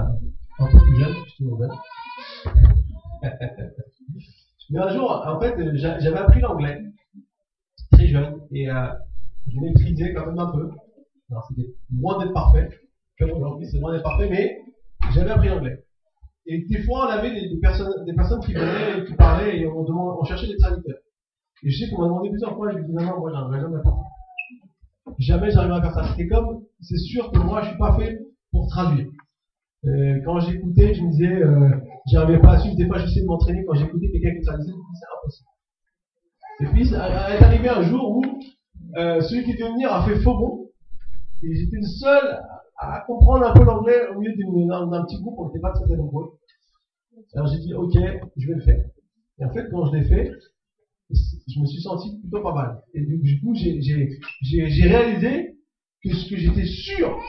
un 0.59 0.71
peu 0.71 0.77
plus 0.79 0.95
jeune, 0.99 1.15
j'étais 1.27 1.49
jeune. 1.49 1.71
Mais 4.71 4.79
un 4.79 4.89
jour, 4.89 5.11
en 5.11 5.39
fait, 5.39 5.55
j'avais 5.75 6.17
appris 6.17 6.39
l'anglais 6.41 6.81
j'étais 7.91 8.07
jeune 8.07 8.41
et 8.51 8.69
euh, 8.69 8.87
je 9.47 9.59
maîtrisais 9.59 10.13
quand 10.13 10.25
même 10.27 10.39
un 10.39 10.51
peu. 10.51 10.69
Alors 11.31 11.45
c'était 11.47 11.73
loin 11.93 12.19
d'être 12.19 12.33
parfait, 12.33 12.69
comme 13.19 13.31
aujourd'hui 13.31 13.67
c'est 13.67 13.79
loin 13.79 13.93
d'être 13.93 14.03
parfait, 14.03 14.29
mais 14.29 14.61
j'avais 15.13 15.31
appris 15.31 15.49
l'anglais. 15.49 15.83
Et 16.45 16.65
des 16.65 16.83
fois 16.83 17.07
on 17.07 17.09
avait 17.09 17.31
des, 17.31 17.57
personnes, 17.59 18.05
des 18.05 18.13
personnes 18.13 18.41
qui 18.41 18.53
venaient, 18.53 19.05
qui 19.05 19.13
parlaient 19.13 19.59
et 19.59 19.67
on, 19.67 19.85
on 19.87 20.23
cherchait 20.23 20.47
des 20.47 20.57
traducteurs. 20.57 20.99
Et 21.63 21.69
je 21.69 21.85
sais 21.85 21.89
qu'on 21.89 22.01
m'a 22.01 22.07
demandé 22.07 22.29
plusieurs 22.29 22.55
fois, 22.55 22.71
je 22.71 22.77
lui 22.77 22.85
disais 22.85 23.05
non, 23.05 23.19
moi 23.19 23.31
j'arriverai 23.31 23.61
jamais 23.61 23.77
à 23.77 23.83
ça. 23.83 23.91
Jamais 25.19 25.51
j'arriverai 25.51 25.79
à 25.79 25.81
faire 25.81 25.93
ça. 25.93 26.03
C'était 26.11 26.27
comme, 26.27 26.63
c'est 26.81 26.97
sûr 26.97 27.31
que 27.31 27.39
moi 27.39 27.61
je 27.61 27.69
suis 27.69 27.77
pas 27.77 27.95
fait 27.97 28.19
pour 28.51 28.67
traduire. 28.67 29.07
Euh, 29.85 30.19
quand 30.25 30.39
j'écoutais, 30.39 30.93
je 30.93 31.03
me 31.03 31.11
disais, 31.11 31.43
euh, 31.43 31.69
j'arrivais 32.07 32.39
pas 32.39 32.53
à 32.53 32.59
suivre. 32.59 32.75
Des 32.75 32.87
fois, 32.87 32.97
j'essayais 32.97 33.21
de 33.21 33.27
m'entraîner 33.27 33.63
quand 33.65 33.75
j'écoutais 33.75 34.09
quelqu'un 34.09 34.35
qui 34.35 34.41
traduisait, 34.41 34.71
je 34.71 34.99
c'est 34.99 35.05
impossible. 35.19 35.49
Et 36.61 36.65
puis, 36.65 36.85
ça 36.87 37.35
est 37.35 37.43
arrivé 37.43 37.69
un 37.69 37.83
jour 37.83 38.17
où 38.17 38.23
euh, 38.97 39.21
celui 39.21 39.43
qui 39.43 39.53
devait 39.53 39.71
venir 39.71 39.93
a 39.93 40.03
fait 40.05 40.15
faux 40.21 40.37
bon. 40.37 40.69
Et 41.43 41.53
j'étais 41.53 41.77
le 41.77 41.83
seul 41.83 42.41
à 42.77 43.01
comprendre 43.01 43.45
un 43.45 43.53
peu 43.53 43.63
l'anglais 43.63 44.07
au 44.13 44.19
milieu 44.19 44.33
d'un 44.35 45.03
petit 45.03 45.21
groupe, 45.21 45.35
on 45.37 45.47
n'était 45.47 45.59
pas 45.59 45.71
très 45.71 45.95
nombreux. 45.95 46.39
Alors 47.35 47.47
j'ai 47.47 47.59
dit, 47.59 47.73
ok, 47.73 47.93
je 48.37 48.47
vais 48.47 48.55
le 48.55 48.61
faire. 48.61 48.85
Et 49.39 49.45
en 49.45 49.49
fait, 49.51 49.69
quand 49.69 49.85
je 49.85 49.97
l'ai 49.97 50.03
fait, 50.05 50.31
je 51.09 51.59
me 51.59 51.65
suis 51.65 51.81
senti 51.81 52.19
plutôt 52.19 52.41
pas 52.41 52.53
mal. 52.53 52.81
Et 52.93 53.01
du 53.01 53.39
coup, 53.41 53.53
j'ai 53.55 54.87
réalisé 54.87 55.55
que 56.03 56.13
ce 56.13 56.29
que 56.29 56.37
j'étais 56.37 56.65
sûr, 56.65 57.19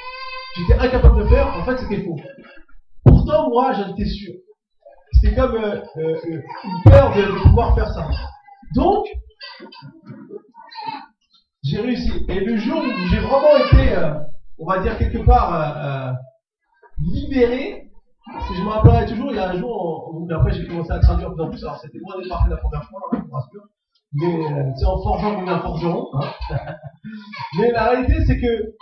j'étais 0.56 0.78
incapable 0.80 1.22
de 1.22 1.28
faire, 1.28 1.48
en 1.48 1.64
fait, 1.64 1.78
c'était 1.78 2.02
faux. 2.02 2.16
Pourtant, 3.04 3.50
moi, 3.50 3.72
j'en 3.72 3.94
étais 3.94 4.08
sûr. 4.08 4.32
C'était 5.12 5.34
comme 5.34 5.54
euh, 5.56 5.80
euh, 5.96 6.42
une 6.64 6.82
peur 6.84 7.14
de, 7.14 7.42
pouvoir 7.44 7.74
faire 7.74 7.88
ça. 7.88 8.08
Donc, 8.74 9.06
j'ai 11.62 11.80
réussi. 11.80 12.12
Et 12.28 12.40
le 12.40 12.56
jour 12.56 12.78
où 12.78 13.08
j'ai 13.10 13.20
vraiment 13.20 13.56
été, 13.56 13.92
euh, 13.92 14.14
on 14.58 14.66
va 14.66 14.80
dire 14.80 14.98
quelque 14.98 15.18
part, 15.18 16.16
libéré, 16.98 17.85
si 18.46 18.54
je 18.54 18.62
me 18.62 18.68
rappellerai 18.68 19.06
toujours, 19.06 19.30
il 19.30 19.36
y 19.36 19.38
a 19.38 19.50
un 19.50 19.58
jour, 19.58 20.10
où, 20.14 20.26
après 20.32 20.52
j'ai 20.52 20.66
commencé 20.66 20.92
à 20.92 20.98
traduire 20.98 21.32
plus 21.32 21.42
en 21.42 21.48
plus, 21.48 21.62
alors 21.64 21.78
c'était 21.78 21.98
loin 21.98 22.16
d'être 22.18 22.28
parfait 22.28 22.50
la 22.50 22.56
première 22.56 22.84
fois, 22.84 23.00
rassure, 23.32 23.68
mais 24.12 24.74
c'est 24.76 24.86
en 24.86 25.02
forgeant 25.02 25.34
qu'on 25.34 25.42
devient 25.42 25.60
forgeron. 25.62 26.06
Hein. 26.14 26.54
mais 27.58 27.72
la 27.72 27.90
réalité, 27.90 28.24
c'est 28.26 28.40
que 28.40 28.74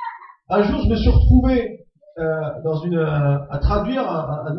un 0.48 0.62
jour, 0.62 0.80
je 0.82 0.88
me 0.88 0.96
suis 0.96 1.10
retrouvé 1.10 1.80
dans 2.64 2.76
une, 2.84 2.98
à 2.98 3.58
traduire 3.58 4.08
un, 4.08 4.46
un 4.46 4.54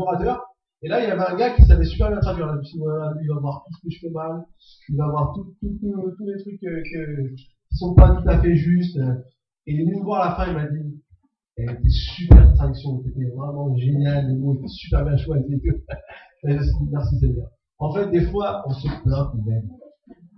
et 0.86 0.88
là, 0.88 1.04
il 1.04 1.10
y 1.10 1.12
avait 1.12 1.26
un 1.26 1.36
gars 1.36 1.56
qui 1.56 1.64
savait 1.64 1.84
super 1.84 2.12
bien 2.12 2.20
traduire. 2.20 2.48
Je 2.62 2.78
voilà, 2.78 3.12
lui, 3.14 3.26
il 3.26 3.34
va 3.34 3.40
voir 3.40 3.64
tout 3.66 3.74
ce 3.74 3.82
que 3.82 3.90
je 3.92 4.00
fais 4.02 4.12
mal, 4.12 4.46
il 4.90 4.98
va 4.98 5.08
voir 5.08 5.34
tous 5.34 5.56
les 5.62 6.44
trucs 6.44 6.64
euh, 6.64 6.84
que, 6.84 7.36
qui 7.36 7.48
sont 7.72 7.96
pas 7.96 8.12
tout 8.12 8.30
à 8.30 8.40
fait 8.40 8.54
justes. 8.56 9.00
Et 9.66 9.74
il 9.74 9.82
est 9.82 9.86
venu 9.86 10.00
me 10.00 10.04
voir 10.04 10.22
à 10.22 10.30
la 10.30 10.36
fin, 10.36 10.52
il 10.52 10.54
m'a 10.54 10.68
dit, 10.68 11.02
elle 11.58 11.72
était 11.72 11.90
super 11.90 12.54
traduction, 12.54 13.02
c'était 13.04 13.30
vraiment 13.36 13.76
génial, 13.78 14.28
les 14.28 14.36
mots 14.36 14.56
étaient 14.56 14.68
super 14.68 15.06
bien 15.06 15.18
choisis. 15.18 15.62
Merci 16.44 17.20
Seigneur. 17.20 17.48
En 17.80 17.94
fait, 17.94 18.10
des 18.12 18.26
fois, 18.26 18.64
on 18.68 18.74
se 18.74 18.88
plaint 19.04 19.34
nous-mêmes. 19.36 19.70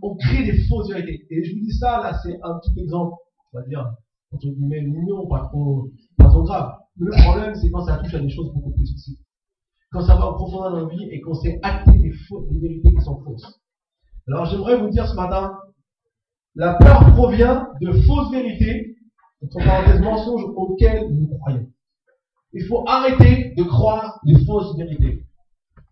On 0.01 0.15
crée 0.15 0.45
des 0.45 0.65
fausses 0.67 0.89
vérités. 0.89 1.25
Et 1.29 1.43
je 1.43 1.53
vous 1.53 1.65
dis 1.65 1.73
ça, 1.73 2.01
là, 2.01 2.19
c'est 2.23 2.37
un 2.43 2.59
petit 2.59 2.79
exemple, 2.79 3.15
on 3.53 3.59
va 3.59 3.65
dire, 3.65 3.93
entre 4.31 4.47
guillemets, 4.47 4.81
mignon, 4.81 5.27
pas 5.27 5.47
trop, 5.49 5.89
pas 6.17 6.29
trop 6.29 6.43
grave. 6.43 6.71
Le 6.97 7.11
problème, 7.23 7.55
c'est 7.55 7.69
quand 7.71 7.85
ça 7.85 7.97
touche 7.97 8.13
à 8.13 8.19
des 8.19 8.29
choses 8.29 8.53
beaucoup 8.53 8.71
plus 8.71 8.83
difficiles 8.83 9.17
quand 9.91 10.01
ça 10.01 10.15
va 10.15 10.27
en 10.27 10.33
profondeur 10.33 10.71
dans 10.71 10.87
la 10.87 10.93
vie 10.93 11.09
et 11.11 11.21
qu'on 11.21 11.33
sait 11.33 11.59
acter 11.63 11.91
des, 11.91 12.11
des 12.11 12.59
vérités 12.59 12.93
qui 12.93 13.01
sont 13.01 13.21
fausses. 13.23 13.59
Alors 14.27 14.45
j'aimerais 14.45 14.77
vous 14.77 14.89
dire 14.89 15.07
ce 15.07 15.15
matin, 15.15 15.57
la 16.55 16.73
peur 16.73 17.11
provient 17.13 17.69
de 17.81 17.91
fausses 17.91 18.31
vérités, 18.31 18.96
entre 19.43 19.63
parenthèses 19.63 20.01
mensonges 20.01 20.45
auxquels 20.55 21.07
nous 21.11 21.27
croyons. 21.39 21.67
Il 22.53 22.65
faut 22.65 22.83
arrêter 22.87 23.53
de 23.55 23.63
croire 23.63 24.19
les 24.25 24.43
fausses 24.45 24.75
vérités. 24.77 25.23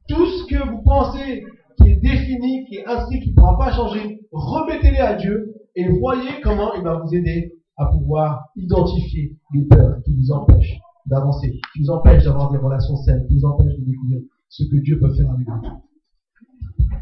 Tout 0.08 0.26
ce 0.26 0.46
que 0.46 0.70
vous 0.70 0.82
pensez 0.84 1.44
qui 1.78 1.90
est 1.90 1.98
défini, 1.98 2.66
qui 2.66 2.76
est 2.78 2.86
inscrit, 2.86 3.20
qui 3.20 3.32
ne 3.32 3.36
pourra 3.36 3.58
pas 3.58 3.72
changer, 3.74 4.22
remettez-les 4.32 5.00
à 5.00 5.16
Dieu 5.16 5.54
et 5.76 5.90
voyez 5.90 6.42
comment 6.44 6.74
il 6.76 6.84
va 6.84 7.00
vous 7.00 7.14
aider 7.14 7.54
à 7.78 7.88
pouvoir 7.88 8.46
identifier 8.56 9.36
les 9.54 9.66
peurs 9.66 10.02
qui 10.04 10.16
vous 10.16 10.32
empêchent 10.32 10.78
d'avancer, 11.06 11.60
qui 11.74 11.82
nous 11.82 11.90
empêche 11.90 12.24
d'avoir 12.24 12.52
des 12.52 12.58
relations 12.58 12.96
saines, 12.98 13.26
qui 13.28 13.36
nous 13.36 13.46
empêche 13.46 13.78
de 13.78 13.84
découvrir 13.84 14.22
ce 14.50 14.64
que 14.64 14.78
Dieu 14.78 15.00
peut 15.00 15.14
faire 15.14 15.30
avec 15.30 15.48
nous. 15.48 15.62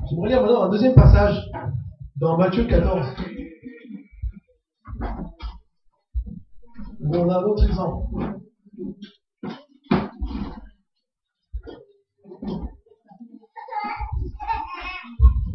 J'aimerais 0.09 0.29
lire 0.29 0.41
maintenant 0.41 0.63
un 0.63 0.69
deuxième 0.69 0.95
passage 0.95 1.39
dans 2.17 2.37
Matthieu 2.37 2.65
14. 2.65 3.05
A 7.11 7.37
un 7.37 7.43
autre 7.43 7.65
exemple. 7.65 8.07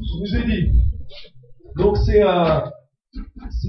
Je 0.00 0.18
vous 0.18 0.36
ai 0.36 0.44
dit. 0.46 0.72
Donc 1.76 1.96
c'est 1.98 2.22
euh, 2.22 2.60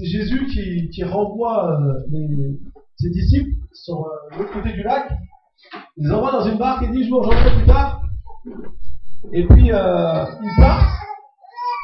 Jésus 0.02 0.46
qui, 0.92 1.04
renvoie 1.04 1.80
euh, 1.80 2.52
ses 2.96 3.10
disciples 3.10 3.52
sur 3.72 4.06
euh, 4.06 4.38
l'autre 4.38 4.52
côté 4.52 4.72
du 4.72 4.82
lac. 4.82 5.10
Il 5.96 6.06
les 6.06 6.12
envoie 6.12 6.32
dans 6.32 6.44
une 6.44 6.58
barque 6.58 6.82
et 6.82 6.88
dit 6.88 7.04
Je 7.04 7.10
vous 7.10 7.20
rejoindrai 7.20 7.56
plus 7.56 7.66
tard. 7.66 8.02
Et 9.32 9.46
puis 9.46 9.66
ils 9.66 10.56
partent. 10.58 11.00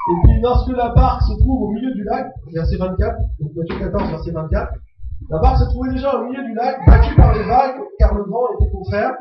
Et 0.09 0.15
puis 0.25 0.41
lorsque 0.41 0.71
la 0.71 0.91
barque 0.91 1.23
se 1.23 1.33
trouve 1.41 1.63
au 1.63 1.73
milieu 1.73 1.93
du 1.93 2.05
lac, 2.05 2.33
verset 2.53 2.77
24, 2.77 3.17
donc 3.41 3.51
Matthieu 3.57 3.79
14, 3.79 4.11
verset 4.11 4.31
24, 4.31 4.73
la 5.29 5.39
barque 5.41 5.59
se 5.59 5.65
trouvait 5.65 5.93
déjà 5.93 6.15
au 6.15 6.25
milieu 6.25 6.45
du 6.45 6.55
lac, 6.55 6.79
battue 6.87 7.15
par 7.17 7.35
les 7.35 7.43
vagues, 7.43 7.81
car 7.99 8.15
le 8.15 8.25
vent 8.25 8.47
était 8.59 8.71
contraire. 8.71 9.13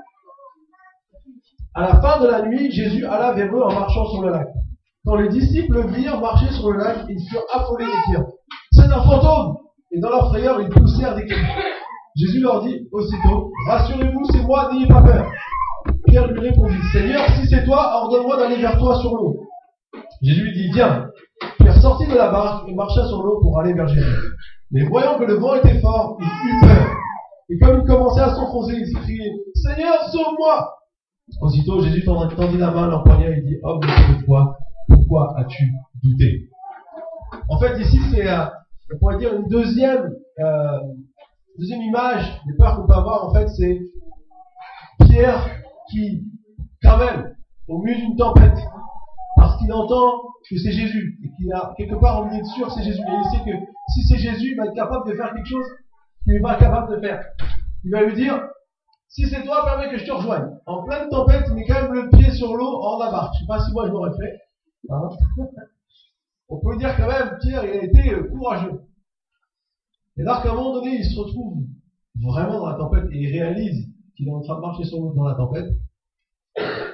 À 1.73 1.81
la 1.81 2.01
fin 2.01 2.19
de 2.21 2.27
la 2.27 2.41
nuit, 2.43 2.71
Jésus 2.71 3.05
alla 3.05 3.33
vers 3.33 3.53
eux 3.53 3.63
en 3.63 3.73
marchant 3.73 4.05
sur 4.05 4.21
le 4.21 4.29
lac. 4.29 4.47
Quand 5.05 5.15
les 5.15 5.29
disciples 5.29 5.87
virent 5.87 6.21
marcher 6.21 6.51
sur 6.53 6.71
le 6.71 6.79
lac, 6.79 6.97
ils 7.09 7.27
furent 7.29 7.45
affolés 7.53 7.85
et 7.85 8.11
dirent 8.11 8.25
C'est 8.71 8.91
un 8.91 9.01
fantôme 9.01 9.57
Et 9.91 9.99
dans 9.99 10.09
leur 10.09 10.29
frayeur, 10.29 10.61
ils 10.61 10.69
poussèrent 10.69 11.15
des 11.15 11.25
cris. 11.25 11.45
Jésus 12.15 12.39
leur 12.39 12.63
dit 12.63 12.87
aussitôt, 12.91 13.51
Rassurez-vous, 13.67 14.25
c'est 14.31 14.43
moi, 14.43 14.69
n'ayez 14.71 14.87
pas 14.87 15.01
peur. 15.01 15.25
Pierre 16.05 16.27
lui 16.27 16.39
répondit, 16.39 16.77
Seigneur, 16.93 17.27
si 17.35 17.47
c'est 17.47 17.65
toi, 17.65 18.03
ordonne-moi 18.03 18.37
d'aller 18.37 18.57
vers 18.57 18.77
toi 18.77 18.99
sur 19.01 19.15
l'eau. 19.15 19.35
Jésus 20.21 20.43
lui 20.43 20.53
dit, 20.53 20.71
viens. 20.71 21.07
Pierre 21.59 21.81
sortit 21.81 22.07
de 22.07 22.15
la 22.15 22.29
barque 22.29 22.69
et 22.69 22.73
marcha 22.73 23.05
sur 23.07 23.21
l'eau 23.21 23.39
pour 23.41 23.59
aller 23.59 23.73
vers 23.73 23.87
Jésus. 23.87 24.34
Mais 24.75 24.83
voyant 24.83 25.17
que 25.17 25.23
le 25.23 25.35
vent 25.35 25.55
était 25.55 25.79
fort, 25.79 26.17
il 26.19 26.25
eut 26.25 26.59
peur. 26.61 26.87
Et 27.49 27.57
comme 27.59 27.79
il 27.79 27.87
commençait 27.87 28.19
à 28.19 28.35
s'enfoncer, 28.35 28.73
il 28.77 28.85
s'écriait, 28.85 29.31
Seigneur, 29.53 30.09
sauve-moi. 30.11 30.75
Aussitôt, 31.41 31.81
Jésus 31.81 32.03
tendit 32.03 32.57
la 32.57 32.71
main, 32.71 32.87
l'empoigna 32.87 33.29
et 33.29 33.41
dit, 33.41 33.55
homme 33.63 33.79
de 33.79 34.25
foi, 34.25 34.57
pourquoi 34.89 35.33
as-tu 35.39 35.71
douté? 36.03 36.49
En 37.47 37.57
fait, 37.57 37.79
ici, 37.79 37.97
c'est, 38.11 38.27
euh, 38.27 38.47
on 38.93 38.97
pourrait 38.99 39.17
dire, 39.17 39.33
une 39.33 39.47
deuxième 39.47 40.11
euh, 40.39 40.79
Deuxième 41.57 41.83
image 41.83 42.41
des 42.45 42.53
peurs 42.57 42.75
qu'on 42.75 42.85
peut 42.85 42.93
avoir, 42.93 43.29
en 43.29 43.33
fait, 43.33 43.47
c'est 43.47 43.79
Pierre 44.99 45.47
qui, 45.89 46.25
quand 46.83 46.97
même, 46.97 47.33
au 47.69 47.81
milieu 47.81 47.95
d'une 47.95 48.17
tempête, 48.17 48.57
parce 49.45 49.59
qu'il 49.59 49.71
entend 49.71 50.23
que 50.49 50.57
c'est 50.57 50.71
Jésus, 50.71 51.19
et 51.23 51.29
qu'il 51.37 51.53
a 51.53 51.71
quelque 51.77 51.95
part 51.95 52.21
envie 52.21 52.35
d'être 52.35 52.47
sûr 52.47 52.65
que 52.65 52.73
c'est 52.73 52.83
Jésus, 52.83 53.01
et 53.01 53.11
il 53.11 53.29
sait 53.29 53.45
que 53.45 53.55
si 53.93 54.03
c'est 54.07 54.17
Jésus, 54.17 54.51
il 54.53 54.57
va 54.57 54.65
être 54.65 54.73
capable 54.73 55.07
de 55.07 55.15
faire 55.15 55.31
quelque 55.35 55.47
chose 55.47 55.65
qu'il 56.23 56.33
n'est 56.33 56.41
pas 56.41 56.55
capable 56.55 56.95
de 56.95 56.99
faire. 56.99 57.23
Il 57.83 57.91
va 57.91 58.03
lui 58.05 58.15
dire, 58.15 58.41
si 59.07 59.27
c'est 59.27 59.43
toi, 59.43 59.63
permets 59.63 59.91
que 59.91 59.99
je 59.99 60.05
te 60.05 60.11
rejoigne. 60.11 60.49
En 60.65 60.81
pleine 60.83 61.09
tempête, 61.09 61.47
met 61.51 61.63
quand 61.67 61.83
même 61.83 61.93
le 61.93 62.09
pied 62.09 62.31
sur 62.31 62.55
l'eau 62.55 62.65
hors 62.65 62.97
la 63.03 63.11
barque. 63.11 63.35
Je 63.35 63.41
sais 63.41 63.45
pas 63.45 63.59
si 63.63 63.71
moi 63.71 63.85
je 63.85 63.91
l'aurais 63.91 64.17
fait. 64.17 64.39
Hein. 64.89 65.09
On 66.49 66.59
peut 66.59 66.77
dire 66.77 66.97
quand 66.97 67.07
même, 67.07 67.37
Pierre, 67.39 67.65
il 67.65 67.79
a 67.79 67.83
été 67.83 68.29
courageux. 68.31 68.81
Et 70.17 70.23
là, 70.23 70.39
qu'à 70.41 70.53
un 70.53 70.55
moment 70.55 70.73
donné, 70.73 70.95
il 70.95 71.05
se 71.05 71.19
retrouve 71.19 71.65
vraiment 72.19 72.61
dans 72.61 72.67
la 72.67 72.77
tempête 72.77 73.05
et 73.11 73.17
il 73.17 73.31
réalise 73.31 73.89
qu'il 74.17 74.27
est 74.27 74.31
en 74.31 74.41
train 74.41 74.55
de 74.55 74.61
marcher 74.61 74.85
sur 74.85 75.01
l'eau 75.01 75.13
dans 75.13 75.27
la 75.27 75.35
tempête. 75.35 75.69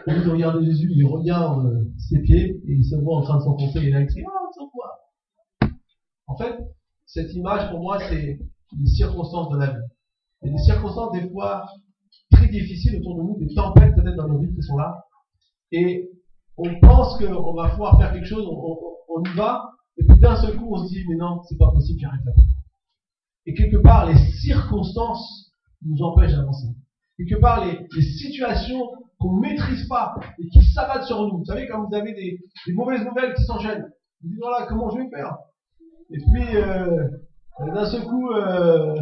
Au 0.07 0.11
lieu 0.11 0.23
de 0.23 0.29
regarder 0.31 0.65
Jésus, 0.65 0.91
il 0.95 1.05
regarde 1.05 1.65
euh, 1.67 1.91
pieds 2.19 2.61
et 2.67 2.73
il 2.73 2.83
se 2.83 2.95
voit 2.95 3.17
en 3.17 3.21
train 3.21 3.37
de 3.37 3.43
s'enfoncer 3.43 3.79
et 3.79 3.87
il 3.87 3.95
a 3.95 3.99
Ah, 3.99 4.49
sans 4.55 4.67
quoi 4.67 4.99
En 6.27 6.35
fait, 6.35 6.55
cette 7.05 7.33
image 7.33 7.69
pour 7.69 7.79
moi, 7.79 7.99
c'est 7.99 8.37
les 8.79 8.89
circonstances 8.89 9.49
de 9.49 9.57
la 9.57 9.71
vie. 9.71 9.87
Il 10.43 10.51
des 10.51 10.57
circonstances 10.57 11.11
des 11.11 11.29
fois 11.29 11.65
très 12.31 12.47
difficiles 12.47 12.95
autour 12.97 13.17
de 13.17 13.23
nous, 13.23 13.37
des 13.37 13.53
tempêtes 13.53 13.93
peut-être 13.95 14.15
dans 14.15 14.27
nos 14.27 14.39
vies 14.39 14.53
qui 14.53 14.61
sont 14.61 14.77
là. 14.77 15.05
Et 15.71 16.09
on 16.57 16.79
pense 16.79 17.17
qu'on 17.17 17.53
va 17.53 17.69
pouvoir 17.69 17.97
faire 17.97 18.11
quelque 18.11 18.27
chose, 18.27 18.45
on, 18.47 19.23
y 19.23 19.35
va, 19.35 19.69
et 19.97 20.03
puis 20.03 20.19
d'un 20.19 20.35
seul 20.35 20.57
coup 20.57 20.73
on 20.73 20.83
se 20.83 20.89
dit 20.89 21.03
mais 21.09 21.15
non, 21.15 21.41
c'est 21.47 21.57
pas 21.57 21.71
possible, 21.71 21.99
j'y 21.99 22.05
arrive 22.05 22.23
pas. 22.23 22.31
Et 23.45 23.53
quelque 23.53 23.77
part, 23.77 24.05
les 24.05 24.17
circonstances 24.17 25.51
nous 25.83 26.01
empêchent 26.01 26.33
d'avancer. 26.33 26.67
Quelque 27.17 27.39
part, 27.39 27.65
les, 27.65 28.01
situations 28.01 28.89
qu'on 29.19 29.35
ne 29.35 29.41
maîtrise 29.41 29.87
pas 29.87 30.15
et 30.39 30.47
qui 30.49 30.63
s'abattent 30.73 31.05
sur 31.05 31.21
nous. 31.21 31.39
Vous 31.39 31.45
savez, 31.45 31.67
quand 31.67 31.85
vous 31.85 31.95
avez 31.95 32.13
des, 32.13 32.39
mauvaises 32.73 33.05
nouvelles 33.05 33.33
qui 33.35 33.43
s'enchaînent, 33.43 33.91
vous 34.21 34.29
dites 34.29 34.39
voilà, 34.41 34.65
comment 34.67 34.89
je 34.89 34.97
vais 34.97 35.09
faire? 35.09 35.37
Et 36.09 36.17
puis, 36.17 36.57
euh, 36.57 37.07
d'un 37.59 37.85
seul 37.85 38.03
coup, 38.03 38.31
euh, 38.31 38.95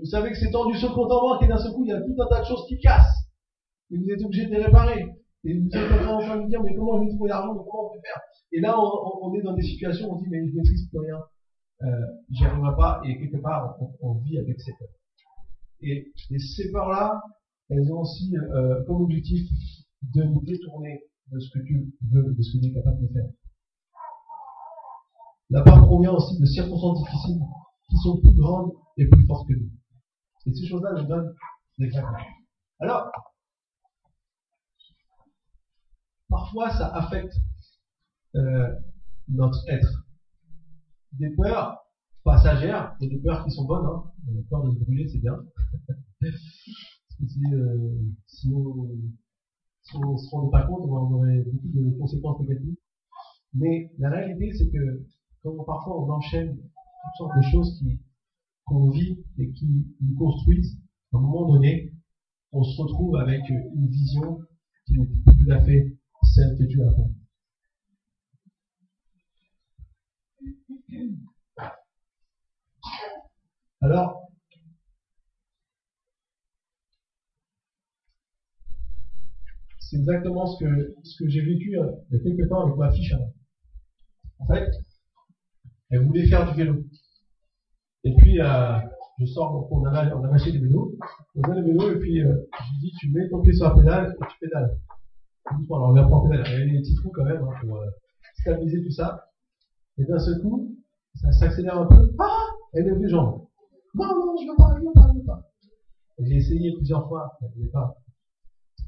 vous 0.00 0.06
savez 0.06 0.30
que 0.30 0.36
c'est 0.36 0.50
tendu 0.50 0.76
sur 0.76 0.90
le 0.90 0.94
compte 0.94 1.10
en 1.12 1.20
banque 1.20 1.42
et 1.42 1.48
d'un 1.48 1.58
seul 1.58 1.72
coup, 1.72 1.84
il 1.84 1.88
y 1.88 1.92
a 1.92 2.00
tout 2.00 2.14
un 2.18 2.26
tas 2.28 2.40
de 2.40 2.46
choses 2.46 2.66
qui 2.68 2.78
cassent. 2.78 3.30
Et 3.90 3.96
vous 3.96 4.10
êtes 4.10 4.22
obligé 4.22 4.46
de 4.46 4.50
les 4.50 4.64
réparer. 4.64 5.06
Et 5.44 5.58
vous 5.58 5.68
êtes 5.68 6.08
en 6.08 6.18
train 6.18 6.36
de 6.36 6.42
vous 6.42 6.48
dire, 6.48 6.62
mais 6.62 6.74
comment 6.74 6.98
je 6.98 7.04
vais 7.04 7.14
trouver 7.14 7.28
l'argent, 7.28 7.54
comment 7.54 7.90
on 7.90 7.94
peut 7.94 8.00
faire? 8.04 8.20
Et 8.52 8.60
là, 8.60 8.76
on, 8.78 9.32
est 9.34 9.42
dans 9.42 9.54
des 9.54 9.62
situations 9.62 10.08
où 10.08 10.14
on 10.14 10.16
dit, 10.16 10.26
mais 10.28 10.46
je 10.48 10.56
maîtrise 10.56 10.88
plus 10.88 10.98
rien. 10.98 11.18
Euh, 11.82 12.06
j'y 12.30 12.44
arriverai 12.44 12.76
pas. 12.76 13.00
Et 13.04 13.18
quelque 13.18 13.40
part, 13.42 13.76
on, 14.00 14.14
vit 14.20 14.38
avec 14.38 14.60
ces 14.60 14.72
peurs. 14.78 14.88
Et, 15.82 16.12
ces 16.38 16.72
peurs-là, 16.72 17.20
elles 17.68 17.92
ont 17.92 18.00
aussi 18.00 18.36
euh, 18.36 18.84
comme 18.84 19.02
objectif 19.02 19.48
de 20.02 20.22
nous 20.22 20.42
détourner 20.42 21.02
de 21.32 21.38
ce 21.40 21.50
que 21.50 21.64
Dieu 21.64 21.92
veut, 22.12 22.34
de 22.34 22.42
ce 22.42 22.52
que 22.52 22.58
Dieu 22.58 22.70
est 22.70 22.74
capable 22.74 23.02
de 23.02 23.12
faire. 23.12 23.28
La 25.50 25.62
peur 25.62 25.80
provient 25.82 26.12
aussi 26.12 26.38
de 26.38 26.46
circonstances 26.46 27.04
difficiles 27.04 27.40
qui 27.88 27.96
sont 27.98 28.20
plus 28.20 28.34
grandes 28.34 28.72
et 28.96 29.06
plus 29.08 29.26
fortes 29.26 29.48
que 29.48 29.54
nous. 29.54 29.70
Et 30.46 30.54
ces 30.54 30.66
choses-là 30.66 30.92
nous 31.00 31.08
donnent 31.08 31.34
des 31.78 31.90
fragments. 31.90 32.18
Alors, 32.78 33.10
parfois 36.28 36.70
ça 36.70 36.88
affecte 36.94 37.34
euh, 38.34 38.74
notre 39.28 39.68
être. 39.68 40.04
Des 41.12 41.30
peurs 41.34 41.78
passagères 42.22 42.96
et 43.00 43.08
des 43.08 43.18
peurs 43.18 43.44
qui 43.44 43.50
sont 43.50 43.64
bonnes. 43.64 43.86
Hein. 43.86 44.12
La 44.34 44.42
peur 44.50 44.64
de 44.64 44.72
se 44.72 44.84
brûler, 44.84 45.08
c'est 45.08 45.18
bien. 45.18 45.38
Euh, 47.22 47.98
si, 48.26 48.52
on, 48.52 48.88
si 49.82 49.96
on 49.96 50.16
se 50.16 50.30
rendait 50.30 50.50
pas 50.50 50.66
compte, 50.66 50.82
on 50.88 51.14
aurait 51.14 51.42
beaucoup 51.44 51.68
de 51.68 51.98
conséquences 51.98 52.40
négatives. 52.40 52.76
Mais 53.54 53.90
la 53.98 54.10
réalité, 54.10 54.52
c'est 54.52 54.70
que 54.70 55.06
quand 55.42 55.64
parfois 55.64 56.02
on 56.02 56.10
enchaîne 56.10 56.56
toutes 56.56 57.16
sortes 57.16 57.36
de 57.36 57.42
choses 57.50 57.82
qu'on 58.66 58.90
vit 58.90 59.24
et 59.38 59.50
qui 59.52 59.66
nous 60.00 60.16
construisent, 60.18 60.78
à 61.12 61.16
un 61.16 61.20
moment 61.20 61.52
donné, 61.52 61.92
on 62.52 62.62
se 62.62 62.82
retrouve 62.82 63.16
avec 63.16 63.48
une 63.48 63.88
vision 63.88 64.40
qui 64.86 64.98
n'est 64.98 65.06
plus 65.06 65.44
tout 65.44 65.52
à 65.52 65.64
fait 65.64 65.96
celle 66.22 66.58
que 66.58 66.64
tu 66.64 66.82
as 66.82 66.90
Alors, 73.80 74.25
c'est 79.88 79.96
exactement 79.98 80.46
ce 80.46 80.64
que, 80.64 80.94
ce 81.02 81.22
que 81.22 81.28
j'ai 81.28 81.42
vécu 81.42 81.78
euh, 81.78 81.90
il 82.10 82.18
y 82.18 82.20
a 82.20 82.22
quelques 82.22 82.48
temps 82.48 82.64
avec 82.64 82.76
ma 82.76 82.90
fille 82.90 83.16
En 84.38 84.46
fait, 84.46 84.70
elle 85.90 86.04
voulait 86.04 86.26
faire 86.26 86.50
du 86.50 86.56
vélo. 86.56 86.84
Et 88.04 88.14
puis, 88.16 88.40
euh, 88.40 88.78
je 89.18 89.26
sors, 89.26 89.52
donc 89.52 89.72
on 89.72 89.84
a, 89.86 90.14
on 90.14 90.24
a 90.24 90.34
acheté 90.34 90.52
des 90.52 90.58
vélos, 90.58 90.94
on 91.36 91.42
a 91.42 91.54
des 91.54 91.62
vélos, 91.62 91.90
et 91.90 91.98
puis 91.98 92.22
euh, 92.22 92.34
je 92.58 92.72
lui 92.72 92.78
dis, 92.80 92.92
tu 92.98 93.10
mets 93.12 93.28
ton 93.28 93.40
pied 93.40 93.52
sur 93.52 93.68
la 93.68 93.74
pédale 93.74 94.14
et 94.14 94.26
tu 94.26 94.38
pédales. 94.40 94.76
Alors 95.46 95.90
on 95.90 95.96
apprend 95.96 96.26
à 96.26 96.30
pédaler, 96.30 96.66
il 96.66 96.74
y 96.74 96.76
a 96.76 96.80
des 96.80 96.82
petits 96.82 96.94
trous 96.96 97.10
quand 97.14 97.24
même 97.24 97.42
hein, 97.42 97.54
pour 97.60 97.76
euh, 97.76 97.86
stabiliser 98.40 98.82
tout 98.82 98.90
ça. 98.90 99.30
Et 99.98 100.04
d'un 100.04 100.18
seul 100.18 100.40
coup, 100.42 100.76
ça 101.14 101.32
s'accélère 101.32 101.78
un 101.78 101.86
peu. 101.86 102.12
Ah 102.18 102.46
Elle 102.74 102.84
lève 102.84 102.98
les 102.98 103.08
jambes. 103.08 103.46
Non, 103.94 104.06
non, 104.06 104.36
je 104.36 104.50
veux 104.50 104.56
pas, 104.56 104.74
je 104.76 104.84
veux 104.84 104.92
pas, 104.92 105.08
je 105.14 105.18
veux 105.18 105.24
pas. 105.24 105.42
J'ai 106.18 106.36
essayé 106.36 106.74
plusieurs 106.76 107.08
fois, 107.08 107.38
elle 107.40 107.48
ne 107.48 107.54
voulait 107.54 107.70
pas. 107.70 107.96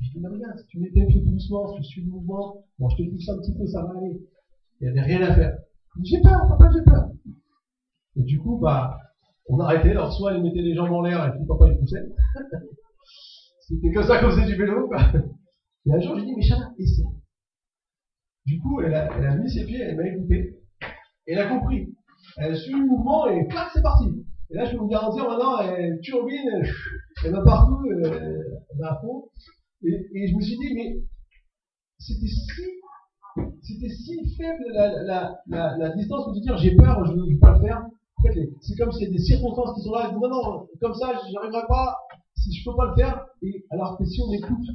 Je 0.01 0.11
dis, 0.11 0.21
mais 0.21 0.29
regarde, 0.29 0.57
si 0.59 0.67
tu 0.67 0.79
mets 0.79 0.91
tes 0.91 1.05
pieds 1.07 1.23
doucement, 1.23 1.67
si 1.69 1.81
tu 1.81 1.83
suis 1.85 2.03
le 2.03 2.11
mouvement, 2.11 2.63
bon, 2.79 2.89
je 2.89 3.03
te 3.03 3.11
pousse 3.11 3.29
un 3.29 3.39
petit 3.39 3.53
peu, 3.55 3.67
ça 3.67 3.83
va 3.83 3.99
aller. 3.99 4.21
Il 4.81 4.85
n'y 4.85 4.89
avait 4.91 5.01
rien 5.01 5.23
à 5.23 5.35
faire. 5.35 5.59
J'ai 6.05 6.21
peur, 6.21 6.47
papa, 6.49 6.71
j'ai 6.73 6.83
peur. 6.83 7.09
Et 8.17 8.23
du 8.23 8.39
coup, 8.39 8.59
bah, 8.61 8.97
on 9.49 9.59
arrêtait. 9.59 9.91
Alors, 9.91 10.13
soit 10.13 10.35
elle 10.35 10.43
mettait 10.43 10.61
les 10.61 10.75
jambes 10.75 10.93
en 10.93 11.03
l'air 11.03 11.25
et 11.27 11.31
puis 11.31 11.45
papa 11.47 11.67
il 11.69 11.79
poussait. 11.79 12.05
C'était 13.61 13.93
comme 13.93 14.05
ça 14.05 14.19
qu'on 14.19 14.31
faisait 14.31 14.47
du 14.47 14.57
vélo, 14.57 14.87
quoi. 14.89 14.99
Et 15.87 15.93
un 15.93 16.01
jour, 16.01 16.17
j'ai 16.17 16.25
dit, 16.25 16.35
mais 16.35 16.43
Chana, 16.43 16.71
essaie. 16.79 17.03
Du 18.47 18.59
coup, 18.61 18.81
elle 18.81 18.95
a, 18.95 19.37
mis 19.37 19.51
ses 19.51 19.65
pieds, 19.65 19.81
elle 19.81 19.97
m'a 19.97 20.07
écouté. 20.07 20.57
Elle 21.27 21.39
a 21.39 21.49
compris. 21.49 21.93
Elle 22.39 22.53
a 22.53 22.55
suivi 22.55 22.79
le 22.79 22.87
mouvement 22.87 23.27
et 23.27 23.47
clac, 23.49 23.69
c'est 23.73 23.83
parti. 23.83 24.07
Et 24.51 24.55
là, 24.55 24.65
je 24.65 24.71
peux 24.71 24.79
vous 24.79 24.89
garantir, 24.89 25.29
maintenant, 25.29 25.59
elle 25.61 25.99
turbine, 26.01 26.63
elle 27.25 27.33
va 27.33 27.43
partout, 27.43 27.83
elle 27.91 28.11
va 28.79 28.93
à 28.93 29.01
fond. 29.01 29.25
Et, 29.83 29.95
et 30.15 30.29
je 30.29 30.35
me 30.35 30.41
suis 30.41 30.59
dit, 30.59 30.75
mais 30.75 31.03
c'était 31.99 32.27
si 32.27 32.63
c'était 33.63 33.89
si 33.89 34.37
faible 34.37 34.65
la, 34.73 35.03
la, 35.05 35.39
la, 35.47 35.77
la 35.79 35.97
distance 35.97 36.27
que 36.27 36.35
de 36.39 36.43
dire 36.43 36.57
j'ai 36.59 36.75
peur, 36.75 37.05
je 37.07 37.13
ne 37.13 37.23
veux 37.23 37.39
pas 37.39 37.55
le 37.55 37.61
faire. 37.61 37.83
En 38.17 38.23
fait, 38.23 38.51
c'est 38.61 38.75
comme 38.77 38.91
s'il 38.91 39.05
y 39.05 39.07
a 39.07 39.13
des 39.13 39.23
circonstances 39.23 39.77
qui 39.77 39.83
sont 39.83 39.93
là, 39.93 40.11
et 40.11 40.13
non, 40.13 40.29
non, 40.29 40.67
comme 40.81 40.95
ça, 40.95 41.13
je 41.13 41.39
arriverai 41.39 41.67
pas, 41.69 41.95
si 42.35 42.53
je 42.53 42.69
peux 42.69 42.77
pas 42.77 42.91
le 42.91 42.97
faire. 42.97 43.25
Et 43.43 43.65
alors 43.71 43.97
que 43.97 44.05
si 44.05 44.21
on 44.21 44.33
écoute, 44.33 44.67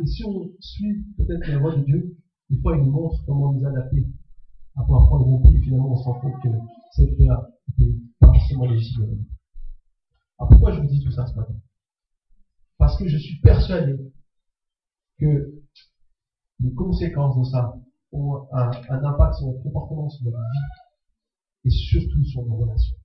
et 0.00 0.06
si 0.06 0.22
on 0.24 0.52
suit 0.60 1.04
peut-être 1.16 1.48
la 1.48 1.58
voix 1.58 1.74
de 1.74 1.82
Dieu, 1.82 2.16
des 2.50 2.60
fois 2.60 2.76
il 2.76 2.84
nous 2.84 2.92
montre 2.92 3.24
comment 3.26 3.52
nous 3.52 3.66
adapter 3.66 4.06
à 4.76 4.82
pouvoir 4.82 5.06
prendre 5.08 5.26
mon 5.26 5.40
pied, 5.40 5.60
finalement 5.62 5.90
on 5.90 5.96
se 5.96 6.04
rend 6.04 6.20
compte 6.20 6.40
que 6.42 6.48
cette 6.92 7.16
peur 7.16 7.48
n'était 7.76 7.98
pas 8.20 8.28
forcément 8.28 8.66
légitime. 8.66 9.24
Alors 10.38 10.50
pourquoi 10.50 10.72
je 10.72 10.80
vous 10.80 10.86
dis 10.86 11.02
tout 11.02 11.10
ça 11.10 11.26
ce 11.26 11.34
matin? 11.34 11.54
Parce 12.78 12.96
que 12.98 13.08
je 13.08 13.16
suis 13.16 13.40
persuadé 13.40 13.96
que 15.18 15.62
les 16.60 16.74
conséquences 16.74 17.38
de 17.38 17.44
ça 17.44 17.74
ont 18.12 18.46
un, 18.52 18.70
impact 18.88 19.34
sur 19.34 19.46
notre 19.46 19.62
comportement, 19.62 20.08
sur 20.08 20.24
notre 20.24 20.38
vie, 20.38 21.64
et 21.64 21.70
surtout 21.70 22.24
sur 22.24 22.44
nos 22.46 22.56
relations. 22.56 22.96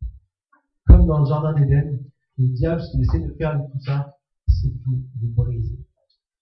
Comme 0.85 1.05
dans 1.05 1.19
le 1.19 1.25
jardin 1.25 1.53
d'Éden, 1.53 1.99
le 2.37 2.47
diable, 2.49 2.81
ce 2.81 2.91
qu'il 2.91 3.01
essaie 3.01 3.19
de 3.19 3.33
faire 3.33 3.51
avec 3.51 3.71
tout 3.71 3.79
ça, 3.79 4.15
c'est 4.47 4.69
de 4.69 5.27
briser. 5.33 5.79